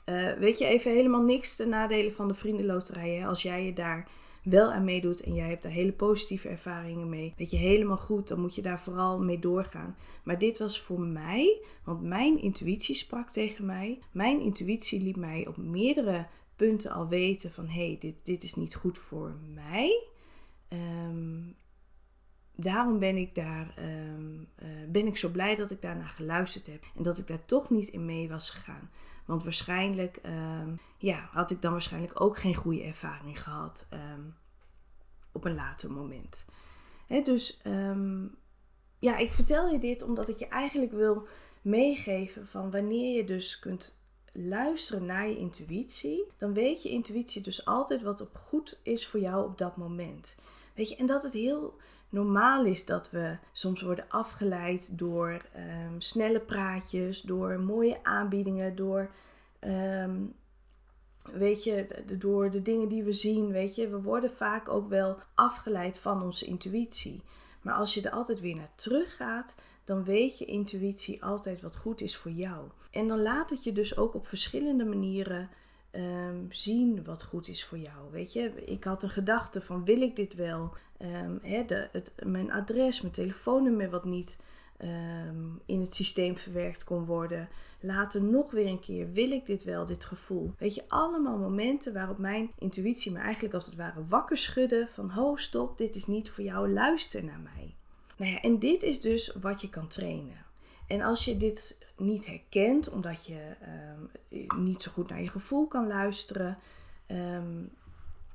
uh, 0.07 0.33
weet 0.33 0.59
je, 0.59 0.65
even 0.65 0.93
helemaal 0.93 1.23
niks 1.23 1.57
ten 1.57 1.69
nadelen 1.69 2.13
van 2.13 2.29
de 2.29 2.35
vriendenloterij. 2.35 3.11
Hè? 3.11 3.27
Als 3.27 3.43
jij 3.43 3.65
je 3.65 3.73
daar 3.73 4.09
wel 4.43 4.73
aan 4.73 4.85
meedoet 4.85 5.21
en 5.21 5.35
jij 5.35 5.49
hebt 5.49 5.63
daar 5.63 5.73
hele 5.73 5.93
positieve 5.93 6.49
ervaringen 6.49 7.09
mee, 7.09 7.35
weet 7.37 7.51
je 7.51 7.57
helemaal 7.57 7.97
goed, 7.97 8.29
dan 8.29 8.41
moet 8.41 8.55
je 8.55 8.63
daar 8.63 8.81
vooral 8.81 9.23
mee 9.23 9.39
doorgaan. 9.39 9.97
Maar 10.23 10.39
dit 10.39 10.59
was 10.59 10.81
voor 10.81 11.01
mij, 11.01 11.61
want 11.85 12.03
mijn 12.03 12.41
intuïtie 12.41 12.95
sprak 12.95 13.31
tegen 13.31 13.67
mij. 13.67 13.99
Mijn 14.11 14.41
intuïtie 14.41 15.03
liet 15.03 15.17
mij 15.17 15.47
op 15.47 15.57
meerdere 15.57 16.27
punten 16.57 16.91
al 16.91 17.09
weten 17.09 17.51
van 17.51 17.67
hé, 17.67 17.87
hey, 17.87 17.97
dit, 18.01 18.15
dit 18.23 18.43
is 18.43 18.55
niet 18.55 18.75
goed 18.75 18.99
voor 18.99 19.37
mij. 19.55 20.03
Um, 21.09 21.57
daarom 22.55 22.99
ben 22.99 23.17
ik 23.17 23.35
daar 23.35 23.75
um, 23.79 24.49
uh, 24.63 24.69
ben 24.89 25.07
ik 25.07 25.17
zo 25.17 25.29
blij 25.29 25.55
dat 25.55 25.71
ik 25.71 25.83
daarna 25.83 26.07
geluisterd 26.07 26.67
heb 26.67 26.85
en 26.97 27.03
dat 27.03 27.19
ik 27.19 27.27
daar 27.27 27.45
toch 27.45 27.71
niet 27.71 27.89
in 27.89 28.05
mee 28.05 28.29
was 28.29 28.51
gegaan. 28.51 28.91
Want 29.25 29.43
waarschijnlijk 29.43 30.21
um, 30.27 30.79
ja, 30.99 31.29
had 31.31 31.51
ik 31.51 31.63
dan 31.63 31.73
waarschijnlijk 31.73 32.21
ook 32.21 32.39
geen 32.39 32.55
goede 32.55 32.83
ervaring 32.83 33.43
gehad 33.43 33.87
um, 33.93 34.37
op 35.33 35.45
een 35.45 35.55
later 35.55 35.91
moment. 35.91 36.45
Dus 37.07 37.61
um, 37.67 38.35
ja, 38.99 39.17
ik 39.17 39.33
vertel 39.33 39.69
je 39.69 39.79
dit 39.79 40.03
omdat 40.03 40.29
ik 40.29 40.39
je 40.39 40.49
eigenlijk 40.49 40.93
wil 40.93 41.27
meegeven 41.63 42.47
van 42.47 42.71
wanneer 42.71 43.17
je 43.17 43.25
dus 43.25 43.59
kunt 43.59 44.01
luisteren 44.33 45.05
naar 45.05 45.29
je 45.29 45.37
intuïtie, 45.37 46.25
dan 46.37 46.55
weet 46.55 46.83
je 46.83 46.89
intuïtie 46.89 47.43
dus 47.43 47.65
altijd 47.65 48.03
wat 48.03 48.21
op 48.21 48.37
goed 48.37 48.79
is 48.83 49.07
voor 49.07 49.21
jou 49.21 49.45
op 49.45 49.59
dat 49.59 49.77
moment. 49.77 50.37
Weet 50.75 50.89
je, 50.89 50.97
en 50.97 51.07
dat 51.07 51.23
het 51.23 51.33
heel 51.33 51.77
normaal 52.13 52.65
is 52.65 52.85
dat 52.85 53.11
we 53.11 53.37
soms 53.53 53.83
worden 53.83 54.05
afgeleid 54.09 54.99
door 54.99 55.31
um, 55.31 56.01
snelle 56.01 56.41
praatjes, 56.41 57.23
door 57.23 57.61
mooie 57.61 57.99
aanbiedingen, 58.03 58.77
door, 58.77 59.11
um, 59.61 60.35
weet 61.33 61.65
je, 61.65 61.87
door 62.19 62.51
de 62.51 62.63
dingen 62.63 62.89
die 62.89 63.03
we 63.03 63.13
zien. 63.13 63.53
Weet 63.53 63.75
je, 63.75 63.89
we 63.89 64.03
worden 64.03 64.31
vaak 64.31 64.69
ook 64.69 64.89
wel 64.89 65.19
afgeleid 65.35 65.99
van 65.99 66.23
onze 66.23 66.47
intuïtie. 66.47 67.23
Maar 67.63 67.75
als 67.75 67.95
je 67.95 68.03
er 68.03 68.11
altijd 68.11 68.41
weer 68.41 68.57
naar 68.57 68.73
terug 68.75 69.17
gaat, 69.17 69.55
dan 69.85 70.05
weet 70.05 70.39
je 70.39 70.45
intuïtie 70.45 71.25
altijd 71.25 71.61
wat 71.61 71.77
goed 71.77 72.01
is 72.01 72.17
voor 72.17 72.31
jou. 72.31 72.69
En 72.91 73.09
dan 73.09 73.23
laat 73.23 73.51
het 73.51 73.65
je 73.65 73.73
dus 73.73 73.97
ook 73.97 74.15
op 74.15 74.27
verschillende 74.27 74.85
manieren 74.85 75.51
um, 75.93 76.47
zien 76.51 77.05
wat 77.05 77.23
goed 77.23 77.49
is 77.49 77.65
voor 77.65 77.79
jou. 77.79 78.11
Weet 78.11 78.33
je, 78.33 78.65
ik 78.65 78.85
had 78.85 79.03
een 79.03 79.11
gedachte 79.11 79.61
van 79.61 79.85
wil 79.85 80.01
ik 80.01 80.17
dit 80.17 80.35
wel? 80.35 80.75
Um, 80.99 81.41
de, 81.67 81.89
het, 81.93 82.13
mijn 82.25 82.53
adres, 82.53 83.01
mijn 83.01 83.13
telefoonnummer 83.13 83.91
wat 83.91 84.05
niet 84.05 84.39
um, 84.83 85.61
in 85.67 85.81
het 85.81 85.95
systeem 85.95 86.39
verwerkt 86.39 86.85
kon 86.85 87.05
worden. 87.05 87.49
Later 87.81 88.23
nog 88.23 88.51
weer 88.51 88.67
een 88.67 88.81
keer, 88.81 89.13
wil 89.13 89.31
ik 89.31 89.47
dit 89.47 89.65
wel, 89.65 89.87
dit 89.87 90.05
gevoel? 90.05 90.55
Weet 90.59 90.75
je, 90.75 90.85
allemaal 90.89 91.39
momenten 91.39 91.93
waarop 91.93 92.19
mijn 92.19 92.51
intuïtie 92.59 93.13
me 93.13 93.19
eigenlijk 93.19 93.55
als 93.55 93.67
het 93.67 93.77
ware 93.77 94.07
wakker 94.07 94.37
schudde 94.37 94.89
van 94.93 95.11
ho 95.11 95.37
stop, 95.37 95.79
dit 95.79 95.95
is 95.95 96.07
niet 96.07 96.31
voor 96.31 96.45
jou, 96.45 96.73
luister 96.73 97.25
naar 97.25 97.41
mij. 97.41 97.75
Nou 98.17 98.33
ja, 98.33 98.41
en 98.41 98.59
dit 98.59 98.83
is 98.83 99.01
dus 99.01 99.33
wat 99.41 99.61
je 99.61 99.69
kan 99.69 99.89
trainen. 99.89 100.45
En 100.87 101.01
als 101.01 101.25
je 101.25 101.37
dit 101.37 101.79
niet 101.97 102.27
herkent, 102.27 102.91
omdat 102.91 103.27
je 103.27 103.55
um, 104.29 104.65
niet 104.65 104.83
zo 104.83 104.91
goed 104.91 105.09
naar 105.09 105.23
je 105.23 105.29
gevoel 105.29 105.67
kan 105.67 105.87
luisteren. 105.87 106.59
Um, 107.09 107.71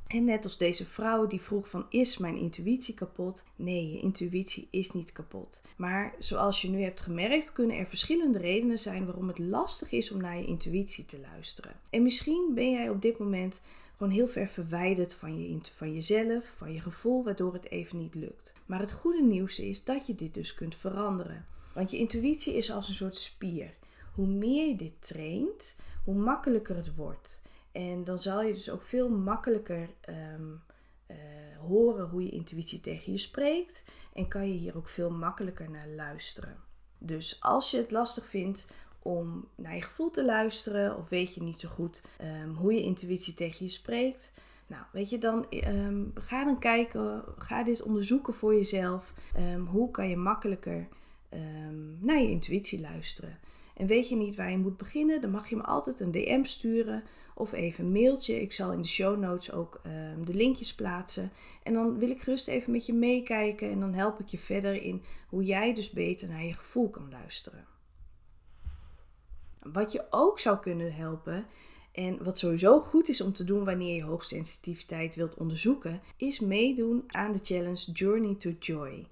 en 0.08 0.24
net 0.24 0.44
als 0.44 0.58
deze 0.58 0.86
vrouw 0.86 1.28
die 1.28 1.42
vroeg 1.42 1.70
van 1.70 1.86
is 1.90 2.18
mijn 2.18 2.36
intuïtie 2.36 2.94
kapot? 2.94 3.46
Nee, 3.56 3.92
je 3.92 4.00
intuïtie 4.00 4.68
is 4.72 4.92
niet 4.92 5.12
kapot. 5.12 5.62
Maar 5.78 6.14
zoals 6.20 6.62
je 6.62 6.70
nu 6.70 6.82
hebt 6.82 7.02
gemerkt, 7.02 7.52
kunnen 7.52 7.78
er 7.78 7.86
verschillende 7.86 8.38
redenen 8.38 8.80
zijn 8.80 9.06
waarom 9.06 9.28
het 9.28 9.40
lastig 9.40 9.92
is 9.92 10.12
om 10.12 10.22
naar 10.22 10.38
je 10.38 10.46
intuïtie 10.46 11.06
te 11.06 11.20
luisteren. 11.20 11.72
En 11.90 12.04
misschien 12.04 12.52
ben 12.56 12.72
jij 12.72 12.90
op 12.90 13.02
dit 13.02 13.18
moment 13.18 13.62
gewoon 13.98 14.14
heel 14.14 14.28
ver 14.28 14.48
verwijderd 14.48 15.14
van, 15.14 15.40
je, 15.40 15.60
van 15.76 15.94
jezelf, 15.94 16.54
van 16.58 16.74
je 16.74 16.80
gevoel, 16.80 17.24
waardoor 17.24 17.54
het 17.54 17.72
even 17.72 17.98
niet 17.98 18.16
lukt. 18.16 18.54
Maar 18.66 18.80
het 18.80 18.92
goede 18.92 19.24
nieuws 19.24 19.60
is 19.60 19.84
dat 19.84 20.08
je 20.08 20.16
dit 20.16 20.34
dus 20.34 20.54
kunt 20.54 20.76
veranderen. 20.76 21.46
Want 21.78 21.92
je 21.92 21.98
intuïtie 21.98 22.54
is 22.54 22.72
als 22.72 22.88
een 22.88 22.96
soort 22.96 23.16
spier. 23.16 23.74
Hoe 24.14 24.28
meer 24.28 24.68
je 24.68 24.76
dit 24.76 25.08
traint, 25.08 25.76
hoe 26.04 26.16
makkelijker 26.16 26.76
het 26.76 26.96
wordt. 26.96 27.42
En 27.72 28.04
dan 28.04 28.20
zal 28.20 28.42
je 28.42 28.54
dus 28.54 28.70
ook 28.70 28.84
veel 28.84 29.10
makkelijker 29.10 29.90
um, 30.10 30.62
uh, 31.08 31.18
horen 31.60 32.10
hoe 32.10 32.24
je 32.24 32.30
intuïtie 32.30 32.80
tegen 32.80 33.12
je 33.12 33.18
spreekt. 33.18 33.84
En 34.14 34.28
kan 34.28 34.48
je 34.48 34.54
hier 34.54 34.78
ook 34.78 34.88
veel 34.88 35.10
makkelijker 35.10 35.70
naar 35.70 35.88
luisteren. 35.88 36.58
Dus 36.98 37.42
als 37.42 37.72
je 37.72 37.78
het 37.78 37.92
lastig 37.92 38.26
vindt 38.26 38.68
om 39.00 39.48
naar 39.56 39.76
je 39.76 39.82
gevoel 39.82 40.10
te 40.10 40.26
luisteren, 40.26 40.98
of 40.98 41.10
weet 41.10 41.34
je 41.34 41.42
niet 41.42 41.60
zo 41.60 41.70
goed 41.70 42.04
um, 42.22 42.56
hoe 42.56 42.74
je 42.74 42.82
intuïtie 42.82 43.34
tegen 43.34 43.66
je 43.66 43.72
spreekt. 43.72 44.34
Nou, 44.68 44.84
weet 44.92 45.10
je, 45.10 45.18
dan 45.18 45.46
um, 45.50 46.12
ga 46.14 46.44
dan 46.44 46.60
kijken, 46.60 47.24
ga 47.38 47.64
dit 47.64 47.82
onderzoeken 47.82 48.34
voor 48.34 48.56
jezelf. 48.56 49.14
hoe 49.70 49.92
kan 49.92 50.10
je 50.10 50.18
makkelijker 50.18 50.88
um, 51.34 51.98
naar 52.02 52.22
je 52.22 52.30
intuïtie 52.30 52.80
luisteren. 52.80 53.40
En 53.76 53.88
weet 53.88 54.10
je 54.10 54.16
niet 54.16 54.36
waar 54.36 54.52
je 54.52 54.58
moet 54.58 54.78
beginnen, 54.78 55.22
dan 55.22 55.32
mag 55.32 55.50
je 55.50 55.56
me 55.56 55.64
altijd 55.64 56.00
een 56.00 56.12
DM 56.12 56.44
sturen 56.44 57.04
of 57.36 57.52
even 57.52 57.86
een 57.86 57.92
mailtje. 57.92 58.42
Ik 58.42 58.52
zal 58.52 58.72
in 58.72 58.82
de 58.82 58.88
show 58.88 59.20
notes 59.20 59.52
ook 59.52 59.80
ehm, 59.84 60.24
de 60.24 60.34
linkjes 60.34 60.76
plaatsen. 60.76 61.32
En 61.64 61.74
dan 61.74 62.00
wil 62.00 62.10
ik 62.10 62.22
gerust 62.22 62.48
even 62.48 62.72
met 62.72 62.86
je 62.86 62.94
meekijken 62.94 63.72
en 63.72 63.80
dan 63.80 63.94
help 63.94 64.20
ik 64.20 64.28
je 64.28 64.38
verder 64.38 64.82
in 64.82 65.04
hoe 65.28 65.44
jij 65.44 65.74
dus 65.74 65.90
beter 65.90 66.28
naar 66.28 66.46
je 66.46 66.54
gevoel 66.54 66.90
kan 66.90 67.10
luisteren. 67.12 67.66
Wat 69.60 69.92
je 69.92 70.06
ook 70.10 70.40
zou 70.40 70.60
kunnen 70.60 70.94
helpen, 70.94 71.46
en 71.98 72.24
wat 72.24 72.38
sowieso 72.38 72.80
goed 72.80 73.10
is 73.10 73.22
om 73.22 73.34
te 73.34 73.44
doen 73.44 73.66
wanneer 73.66 73.96
je 73.96 74.04
hoogsensitiviteit 74.04 75.16
wilt 75.16 75.38
onderzoeken, 75.38 76.02
is 76.18 76.40
meedoen 76.40 77.04
aan 77.08 77.32
de 77.32 77.40
challenge 77.42 77.92
Journey 77.92 78.36
to 78.36 78.52
Joy. 78.60 79.08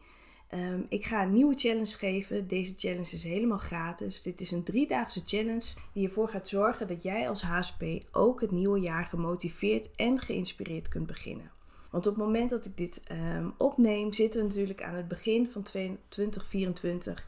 Ehm, 0.56 0.80
ik 0.90 1.06
ga 1.06 1.24
een 1.24 1.34
nieuwe 1.34 1.56
challenge 1.56 1.98
geven. 1.98 2.48
Deze 2.48 2.74
challenge 2.78 3.16
is 3.16 3.24
helemaal 3.24 3.58
gratis. 3.58 4.22
Dit 4.22 4.42
is 4.42 4.52
een 4.52 4.64
driedaagse 4.64 5.22
challenge 5.26 5.76
die 5.94 6.08
ervoor 6.08 6.28
gaat 6.28 6.48
zorgen 6.48 6.88
dat 6.88 7.04
jij 7.04 7.30
als 7.30 7.42
HSP 7.42 7.84
ook 8.12 8.42
het 8.42 8.52
nieuwe 8.52 8.80
jaar 8.80 9.06
gemotiveerd 9.06 9.90
en 9.96 10.20
geïnspireerd 10.20 10.88
kunt 10.88 11.08
beginnen. 11.08 11.52
Want 11.92 12.08
op 12.08 12.16
het 12.16 12.24
moment 12.24 12.50
dat 12.50 12.66
ik 12.66 12.78
dit 12.78 13.02
um, 13.12 13.54
opneem, 13.58 14.14
zitten 14.14 14.40
we 14.40 14.48
natuurlijk 14.48 14.84
aan 14.84 14.94
het 14.94 15.08
begin 15.08 15.48
van 15.52 15.64
2024. 15.64 17.28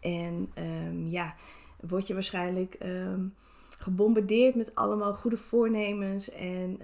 En 0.00 0.50
um, 0.58 1.06
ja, 1.06 1.34
word 1.80 2.06
je 2.06 2.14
waarschijnlijk 2.14 2.78
gebombardeerd 3.78 4.54
met 4.54 4.74
allemaal 4.74 5.14
goede 5.14 5.36
voornemens 5.36 6.30
en 6.30 6.78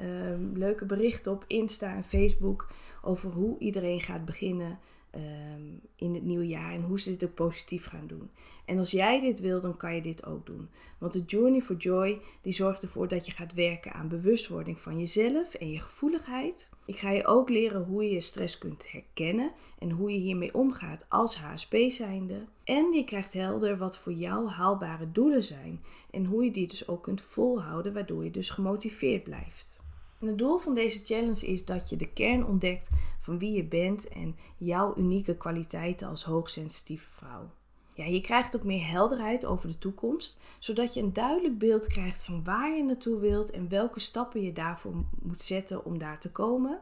leuke 0.55 0.85
berichten 0.85 1.33
op 1.33 1.45
Insta 1.47 1.95
en 1.95 2.05
Facebook 2.05 2.69
over 3.03 3.31
hoe 3.31 3.59
iedereen 3.59 4.01
gaat 4.01 4.25
beginnen 4.25 4.79
Ehm, 5.11 5.63
in 5.97 6.15
het 6.15 6.23
nieuwe 6.23 6.47
jaar 6.47 6.73
en 6.73 6.83
hoe 6.83 7.01
ze 7.01 7.11
dit 7.11 7.25
ook 7.25 7.35
positief 7.35 7.87
gaan 7.87 8.07
doen. 8.07 8.31
En 8.65 8.79
als 8.79 8.91
jij 8.91 9.21
dit 9.21 9.41
wil, 9.41 9.61
dan 9.61 9.77
kan 9.77 9.95
je 9.95 10.03
dit 10.03 10.27
ook 10.27 10.47
doen. 10.47 10.69
Want 10.99 11.13
de 11.13 11.23
Journey 11.27 11.61
for 11.61 11.77
Joy 11.77 12.21
die 12.43 12.53
zorgt 12.53 12.83
ervoor 12.83 13.09
dat 13.09 13.27
je 13.27 13.33
gaat 13.33 13.55
werken 13.55 13.93
aan 13.93 14.09
bewustwording 14.09 14.81
van 14.81 14.99
jezelf 14.99 15.55
en 15.55 15.71
je 15.71 15.81
gevoeligheid. 15.81 16.71
Ik 16.85 16.97
ga 16.97 17.11
je 17.11 17.27
ook 17.27 17.49
leren 17.49 17.85
hoe 17.85 18.05
je 18.05 18.11
je 18.11 18.21
stress 18.21 18.59
kunt 18.59 18.91
herkennen 18.91 19.53
en 19.79 19.91
hoe 19.91 20.13
je 20.13 20.19
hiermee 20.19 20.55
omgaat 20.55 21.07
als 21.09 21.37
HSP 21.37 21.77
zijnde. 21.89 22.45
En 22.65 22.93
je 22.93 23.05
krijgt 23.05 23.33
helder 23.33 23.79
wat 23.79 23.99
voor 23.99 24.13
jou 24.13 24.49
haalbare 24.49 25.13
doelen 25.13 25.45
zijn 25.45 25.81
en 26.11 26.25
hoe 26.25 26.45
je 26.45 26.51
die 26.51 26.67
dus 26.67 26.89
ook 26.89 27.03
kunt 27.03 27.21
volhouden, 27.21 27.93
waardoor 27.93 28.25
je 28.25 28.31
dus 28.31 28.51
gemotiveerd 28.51 29.25
blijft. 29.25 29.80
Het 30.27 30.39
doel 30.39 30.59
van 30.59 30.75
deze 30.75 31.05
challenge 31.05 31.47
is 31.47 31.65
dat 31.65 31.89
je 31.89 31.97
de 31.97 32.13
kern 32.13 32.47
ontdekt 32.47 32.91
van 33.21 33.39
wie 33.39 33.53
je 33.53 33.65
bent 33.65 34.09
en 34.09 34.37
jouw 34.57 34.97
unieke 34.97 35.37
kwaliteiten 35.37 36.09
als 36.09 36.25
hoogsensitieve 36.25 37.11
vrouw. 37.13 37.51
Ja, 37.95 38.05
je 38.05 38.21
krijgt 38.21 38.57
ook 38.57 38.65
meer 38.65 38.87
helderheid 38.87 39.45
over 39.45 39.69
de 39.69 39.79
toekomst, 39.79 40.41
zodat 40.59 40.95
je 40.95 41.01
een 41.01 41.13
duidelijk 41.13 41.59
beeld 41.59 41.87
krijgt 41.87 42.23
van 42.23 42.45
waar 42.45 42.77
je 42.77 42.85
naartoe 42.85 43.19
wilt 43.19 43.51
en 43.51 43.69
welke 43.69 44.01
stappen 44.01 44.43
je 44.43 44.53
daarvoor 44.53 45.05
moet 45.23 45.41
zetten 45.41 45.85
om 45.85 45.99
daar 45.99 46.21
te 46.21 46.33
komen. 46.33 46.81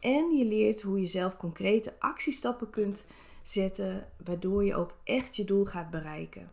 En 0.00 0.36
je 0.36 0.44
leert 0.44 0.82
hoe 0.82 1.00
je 1.00 1.06
zelf 1.06 1.36
concrete 1.36 1.94
actiestappen 1.98 2.70
kunt 2.70 3.06
zetten, 3.42 4.06
waardoor 4.24 4.64
je 4.64 4.74
ook 4.74 4.94
echt 5.04 5.36
je 5.36 5.44
doel 5.44 5.64
gaat 5.64 5.90
bereiken. 5.90 6.52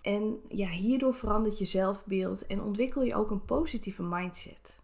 En 0.00 0.40
ja, 0.48 0.68
hierdoor 0.68 1.14
verandert 1.14 1.58
je 1.58 1.64
zelfbeeld 1.64 2.46
en 2.46 2.62
ontwikkel 2.62 3.02
je 3.02 3.14
ook 3.14 3.30
een 3.30 3.44
positieve 3.44 4.02
mindset. 4.02 4.82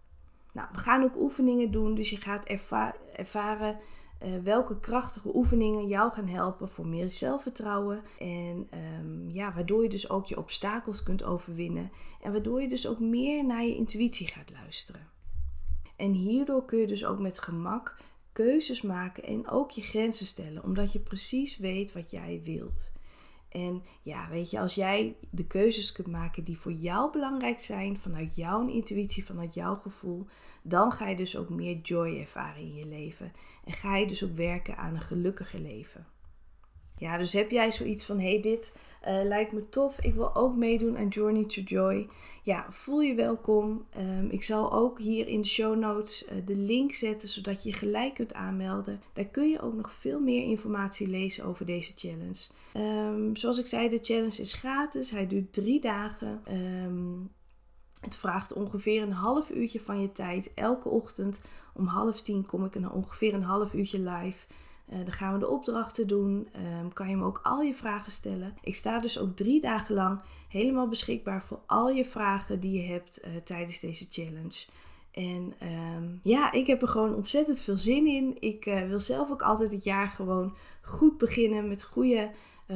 Nou, 0.53 0.69
we 0.73 0.79
gaan 0.79 1.03
ook 1.03 1.17
oefeningen 1.17 1.71
doen, 1.71 1.95
dus 1.95 2.11
je 2.11 2.17
gaat 2.17 2.45
ervaren 3.15 3.79
uh, 4.25 4.43
welke 4.43 4.81
krachtige 4.81 5.37
oefeningen 5.37 5.87
jou 5.87 6.13
gaan 6.13 6.29
helpen 6.29 6.69
voor 6.69 6.87
meer 6.87 7.11
zelfvertrouwen. 7.11 8.03
En 8.19 8.69
um, 9.01 9.31
ja, 9.31 9.53
waardoor 9.53 9.83
je 9.83 9.89
dus 9.89 10.11
ook 10.11 10.27
je 10.27 10.39
obstakels 10.39 11.03
kunt 11.03 11.23
overwinnen. 11.23 11.91
En 12.21 12.33
waardoor 12.33 12.63
je 12.63 12.69
dus 12.69 12.87
ook 12.87 12.99
meer 12.99 13.45
naar 13.45 13.65
je 13.65 13.77
intuïtie 13.77 14.29
gaat 14.29 14.51
luisteren. 14.51 15.09
En 15.97 16.13
hierdoor 16.13 16.65
kun 16.65 16.79
je 16.79 16.87
dus 16.87 17.05
ook 17.05 17.19
met 17.19 17.39
gemak 17.39 17.97
keuzes 18.33 18.83
maken 18.83 19.25
en 19.25 19.49
ook 19.49 19.71
je 19.71 19.83
grenzen 19.83 20.27
stellen, 20.27 20.65
omdat 20.65 20.93
je 20.93 20.99
precies 20.99 21.57
weet 21.57 21.93
wat 21.93 22.11
jij 22.11 22.41
wilt. 22.45 22.93
En 23.51 23.83
ja, 24.03 24.29
weet 24.29 24.51
je, 24.51 24.61
als 24.61 24.75
jij 24.75 25.17
de 25.31 25.47
keuzes 25.47 25.93
kunt 25.93 26.07
maken 26.07 26.45
die 26.45 26.59
voor 26.59 26.73
jou 26.73 27.13
belangrijk 27.13 27.59
zijn, 27.59 28.01
vanuit 28.01 28.37
jouw 28.37 28.69
intuïtie, 28.69 29.25
vanuit 29.25 29.55
jouw 29.55 29.77
gevoel, 29.77 30.27
dan 30.63 30.93
ga 30.93 31.09
je 31.09 31.17
dus 31.17 31.37
ook 31.37 31.49
meer 31.49 31.79
joy 31.79 32.19
ervaren 32.21 32.63
in 32.63 32.75
je 32.75 32.87
leven. 32.87 33.33
En 33.65 33.73
ga 33.73 33.97
je 33.97 34.07
dus 34.07 34.25
ook 34.25 34.37
werken 34.37 34.77
aan 34.77 34.95
een 34.95 35.01
gelukkiger 35.01 35.61
leven. 35.61 36.07
Ja, 37.01 37.17
dus 37.17 37.33
heb 37.33 37.51
jij 37.51 37.73
zoiets 37.73 38.05
van: 38.05 38.19
hey, 38.21 38.41
dit 38.41 38.73
uh, 39.09 39.21
lijkt 39.23 39.53
me 39.53 39.69
tof, 39.69 40.01
ik 40.01 40.15
wil 40.15 40.35
ook 40.35 40.57
meedoen 40.57 40.99
aan 40.99 41.09
Journey 41.09 41.45
to 41.45 41.61
Joy. 41.61 42.09
Ja, 42.43 42.67
voel 42.69 43.01
je 43.01 43.15
welkom. 43.15 43.87
Um, 43.99 44.31
ik 44.31 44.43
zal 44.43 44.73
ook 44.73 44.99
hier 44.99 45.29
in 45.29 45.41
de 45.41 45.47
show 45.47 45.79
notes 45.79 46.25
uh, 46.25 46.47
de 46.47 46.57
link 46.57 46.93
zetten 46.93 47.29
zodat 47.29 47.63
je 47.63 47.73
gelijk 47.73 48.15
kunt 48.15 48.35
aanmelden. 48.35 49.01
Daar 49.13 49.25
kun 49.25 49.49
je 49.49 49.61
ook 49.61 49.75
nog 49.75 49.93
veel 49.93 50.21
meer 50.21 50.43
informatie 50.43 51.09
lezen 51.09 51.45
over 51.45 51.67
deze 51.67 51.93
challenge. 51.97 52.49
Um, 52.77 53.37
zoals 53.37 53.59
ik 53.59 53.67
zei, 53.67 53.89
de 53.89 53.99
challenge 54.03 54.41
is 54.41 54.55
gratis. 54.55 55.11
Hij 55.11 55.27
duurt 55.27 55.53
drie 55.53 55.81
dagen. 55.81 56.43
Um, 56.85 57.31
het 58.01 58.17
vraagt 58.17 58.53
ongeveer 58.53 59.03
een 59.03 59.13
half 59.13 59.51
uurtje 59.51 59.81
van 59.81 60.01
je 60.01 60.13
tijd. 60.13 60.55
Elke 60.55 60.89
ochtend 60.89 61.41
om 61.75 61.87
half 61.87 62.21
tien 62.21 62.47
kom 62.47 62.65
ik 62.65 62.75
een, 62.75 62.91
ongeveer 62.91 63.35
een 63.35 63.43
half 63.43 63.73
uurtje 63.73 63.99
live. 63.99 64.47
Uh, 64.92 64.96
dan 65.05 65.12
gaan 65.12 65.33
we 65.33 65.38
de 65.38 65.48
opdrachten 65.48 66.07
doen. 66.07 66.48
Um, 66.81 66.92
kan 66.92 67.09
je 67.09 67.16
me 67.16 67.24
ook 67.24 67.40
al 67.42 67.62
je 67.62 67.74
vragen 67.74 68.12
stellen. 68.12 68.55
Ik 68.62 68.74
sta 68.74 68.98
dus 68.98 69.18
ook 69.18 69.37
drie 69.37 69.61
dagen 69.61 69.94
lang 69.94 70.20
helemaal 70.48 70.88
beschikbaar 70.88 71.42
voor 71.44 71.61
al 71.66 71.90
je 71.90 72.05
vragen 72.05 72.61
die 72.61 72.83
je 72.83 72.92
hebt 72.92 73.20
uh, 73.24 73.31
tijdens 73.44 73.81
deze 73.81 74.07
challenge. 74.11 74.66
En 75.11 75.55
um, 75.96 76.20
ja, 76.22 76.53
ik 76.53 76.66
heb 76.66 76.83
er 76.83 76.88
gewoon 76.88 77.14
ontzettend 77.14 77.61
veel 77.61 77.79
zin 77.79 78.07
in. 78.07 78.37
Ik 78.40 78.66
uh, 78.66 78.88
wil 78.88 79.00
zelf 79.00 79.31
ook 79.31 79.42
altijd 79.42 79.72
het 79.72 79.85
jaar 79.85 80.09
gewoon 80.09 80.57
goed 80.83 81.18
beginnen 81.18 81.68
met 81.68 81.83
goede 81.83 82.31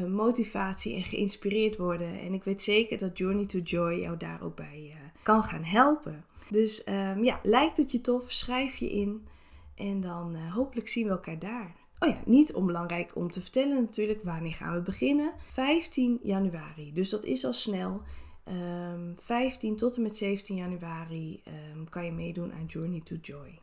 motivatie 0.08 0.94
en 0.94 1.04
geïnspireerd 1.04 1.76
worden. 1.76 2.20
En 2.20 2.32
ik 2.32 2.44
weet 2.44 2.62
zeker 2.62 2.98
dat 2.98 3.18
Journey 3.18 3.46
to 3.46 3.58
Joy 3.58 4.00
jou 4.00 4.16
daar 4.16 4.42
ook 4.42 4.56
bij 4.56 4.94
kan 5.22 5.44
gaan 5.44 5.64
helpen. 5.64 6.24
Dus 6.50 6.86
um, 6.88 7.24
ja, 7.24 7.40
lijkt 7.42 7.76
het 7.76 7.92
je 7.92 8.00
tof? 8.00 8.32
Schrijf 8.32 8.76
je 8.76 8.90
in. 8.90 9.26
En 9.74 10.00
dan 10.00 10.36
hopelijk 10.36 10.88
zien 10.88 11.04
we 11.04 11.10
elkaar 11.10 11.38
daar. 11.38 11.74
Oh 11.98 12.08
ja, 12.08 12.22
niet 12.24 12.54
onbelangrijk 12.54 13.16
om 13.16 13.30
te 13.30 13.40
vertellen 13.40 13.80
natuurlijk. 13.80 14.22
Wanneer 14.22 14.54
gaan 14.54 14.74
we 14.74 14.80
beginnen? 14.80 15.32
15 15.52 16.20
januari. 16.22 16.92
Dus 16.92 17.10
dat 17.10 17.24
is 17.24 17.44
al 17.44 17.52
snel. 17.52 18.02
Um, 18.48 18.54
ehm, 18.54 19.14
15 19.20 19.76
tot 19.76 19.96
en 19.96 20.02
met 20.02 20.16
17 20.16 20.56
januari 20.56 21.42
um, 21.74 21.88
kan 21.88 22.04
je 22.04 22.12
meedoen 22.12 22.52
aan 22.52 22.66
Journey 22.66 23.00
to 23.00 23.16
Joy. 23.20 23.58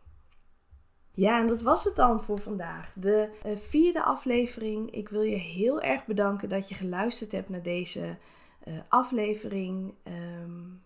Ja, 1.14 1.40
en 1.40 1.48
dat 1.48 1.62
was 1.62 1.84
het 1.84 1.96
dan 1.96 2.24
voor 2.24 2.40
vandaag. 2.40 2.94
De 2.94 3.30
uh, 3.46 3.58
vierde 3.58 4.04
aflevering. 4.04 4.92
Ik 4.92 5.10
wil 5.10 5.22
je 5.22 5.36
heel 5.36 5.82
erg 5.82 6.06
bedanken 6.06 6.50
dat 6.50 6.70
je 6.70 6.76
geluisterd 6.76 7.32
hebt 7.32 7.50
naar 7.50 7.64
deze 7.64 8.18
uh, 8.68 8.80
aflevering. 8.90 9.94
Um, 10.44 10.84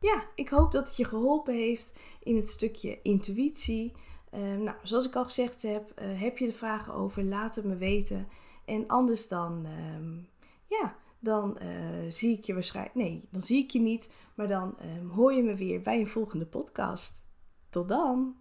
ja, 0.00 0.26
ik 0.34 0.48
hoop 0.48 0.72
dat 0.72 0.86
het 0.86 0.96
je 0.96 1.04
geholpen 1.04 1.54
heeft 1.54 1.98
in 2.22 2.36
het 2.36 2.48
stukje 2.48 2.98
intuïtie. 3.02 3.92
Ehm, 4.30 4.62
nou, 4.62 4.76
zoals 4.82 5.06
ik 5.06 5.16
al 5.16 5.24
gezegd 5.24 5.62
heb, 5.62 6.00
uh, 6.02 6.20
heb 6.20 6.38
je 6.38 6.46
er 6.46 6.52
vragen 6.52 6.94
over, 6.94 7.24
laat 7.24 7.54
het 7.54 7.64
me 7.64 7.76
weten. 7.76 8.28
En 8.64 8.86
anders 8.86 9.28
dan, 9.28 9.66
ehm, 9.66 10.16
ja, 10.66 10.96
dan 11.18 11.58
uh, 11.62 12.10
zie 12.10 12.36
ik 12.36 12.44
je 12.44 12.54
waarschijnlijk, 12.54 12.94
nee, 12.94 13.28
dan 13.30 13.42
zie 13.42 13.62
ik 13.62 13.70
je 13.70 13.80
niet, 13.80 14.12
maar 14.34 14.48
dan 14.48 14.76
um, 14.98 15.08
hoor 15.08 15.32
je 15.32 15.42
me 15.42 15.54
weer 15.54 15.80
bij 15.80 16.00
een 16.00 16.08
volgende 16.08 16.46
podcast. 16.46 17.26
Tot 17.68 17.88
dan! 17.88 18.36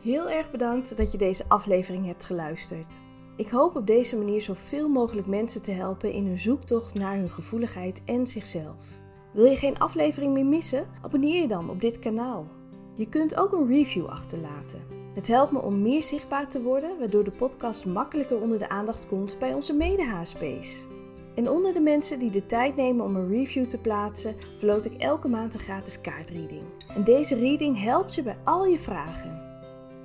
Heel 0.00 0.30
erg 0.30 0.50
bedankt 0.50 0.96
dat 0.96 1.12
je 1.12 1.18
deze 1.18 1.48
aflevering 1.48 2.06
hebt 2.06 2.24
geluisterd. 2.24 3.02
Ik 3.36 3.48
hoop 3.48 3.76
op 3.76 3.86
deze 3.86 4.18
manier 4.18 4.40
zoveel 4.40 4.88
mogelijk 4.88 5.26
mensen 5.26 5.62
te 5.62 5.72
helpen 5.72 6.12
in 6.12 6.26
hun 6.26 6.38
zoektocht 6.38 6.94
naar 6.94 7.16
hun 7.16 7.30
gevoeligheid 7.30 8.02
en 8.04 8.26
zichzelf. 8.26 9.03
Wil 9.34 9.44
je 9.44 9.56
geen 9.56 9.78
aflevering 9.78 10.32
meer 10.32 10.46
missen? 10.46 10.86
Abonneer 11.02 11.40
je 11.40 11.48
dan 11.48 11.70
op 11.70 11.80
dit 11.80 11.98
kanaal. 11.98 12.46
Je 12.94 13.08
kunt 13.08 13.36
ook 13.36 13.52
een 13.52 13.66
review 13.66 14.06
achterlaten. 14.06 14.82
Het 15.14 15.26
helpt 15.26 15.52
me 15.52 15.62
om 15.62 15.82
meer 15.82 16.02
zichtbaar 16.02 16.48
te 16.48 16.62
worden, 16.62 16.98
waardoor 16.98 17.24
de 17.24 17.30
podcast 17.30 17.86
makkelijker 17.86 18.40
onder 18.40 18.58
de 18.58 18.68
aandacht 18.68 19.06
komt 19.06 19.38
bij 19.38 19.54
onze 19.54 19.72
mede-HSP's. 19.72 20.86
En 21.34 21.50
onder 21.50 21.74
de 21.74 21.80
mensen 21.80 22.18
die 22.18 22.30
de 22.30 22.46
tijd 22.46 22.76
nemen 22.76 23.04
om 23.04 23.16
een 23.16 23.28
review 23.28 23.66
te 23.66 23.78
plaatsen, 23.78 24.36
verloot 24.56 24.84
ik 24.84 24.94
elke 24.94 25.28
maand 25.28 25.54
een 25.54 25.60
gratis 25.60 26.00
kaartreading. 26.00 26.64
En 26.88 27.04
deze 27.04 27.38
reading 27.38 27.82
helpt 27.82 28.14
je 28.14 28.22
bij 28.22 28.36
al 28.44 28.66
je 28.66 28.78
vragen. 28.78 29.42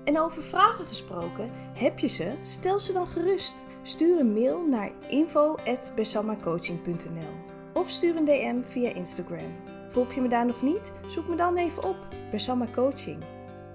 En 0.03 0.19
over 0.19 0.43
vragen 0.43 0.85
gesproken, 0.85 1.49
heb 1.73 1.99
je 1.99 2.07
ze? 2.07 2.33
Stel 2.43 2.79
ze 2.79 2.93
dan 2.93 3.07
gerust. 3.07 3.65
Stuur 3.81 4.19
een 4.19 4.33
mail 4.33 4.67
naar 4.67 4.91
info.bersamacoaching.nl 5.09 7.48
of 7.73 7.89
stuur 7.89 8.15
een 8.15 8.25
DM 8.25 8.61
via 8.63 8.93
Instagram. 8.93 9.55
Volg 9.87 10.13
je 10.13 10.21
me 10.21 10.27
daar 10.27 10.45
nog 10.45 10.61
niet? 10.61 10.91
Zoek 11.07 11.27
me 11.27 11.35
dan 11.35 11.57
even 11.57 11.83
op, 11.83 11.97
Bersama 12.31 12.67
Coaching. 12.71 13.23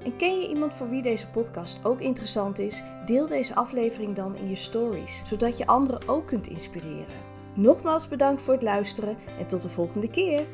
En 0.04 0.16
ken 0.16 0.40
je 0.40 0.48
iemand 0.48 0.74
voor 0.74 0.88
wie 0.88 1.02
deze 1.02 1.30
podcast 1.30 1.84
ook 1.84 2.00
interessant 2.00 2.58
is? 2.58 2.82
Deel 3.06 3.26
deze 3.26 3.54
aflevering 3.54 4.14
dan 4.14 4.36
in 4.36 4.48
je 4.48 4.56
stories, 4.56 5.22
zodat 5.26 5.58
je 5.58 5.66
anderen 5.66 6.08
ook 6.08 6.26
kunt 6.26 6.46
inspireren. 6.46 7.32
Nogmaals 7.54 8.08
bedankt 8.08 8.42
voor 8.42 8.52
het 8.52 8.62
luisteren 8.62 9.16
en 9.38 9.46
tot 9.46 9.62
de 9.62 9.68
volgende 9.68 10.10
keer. 10.10 10.46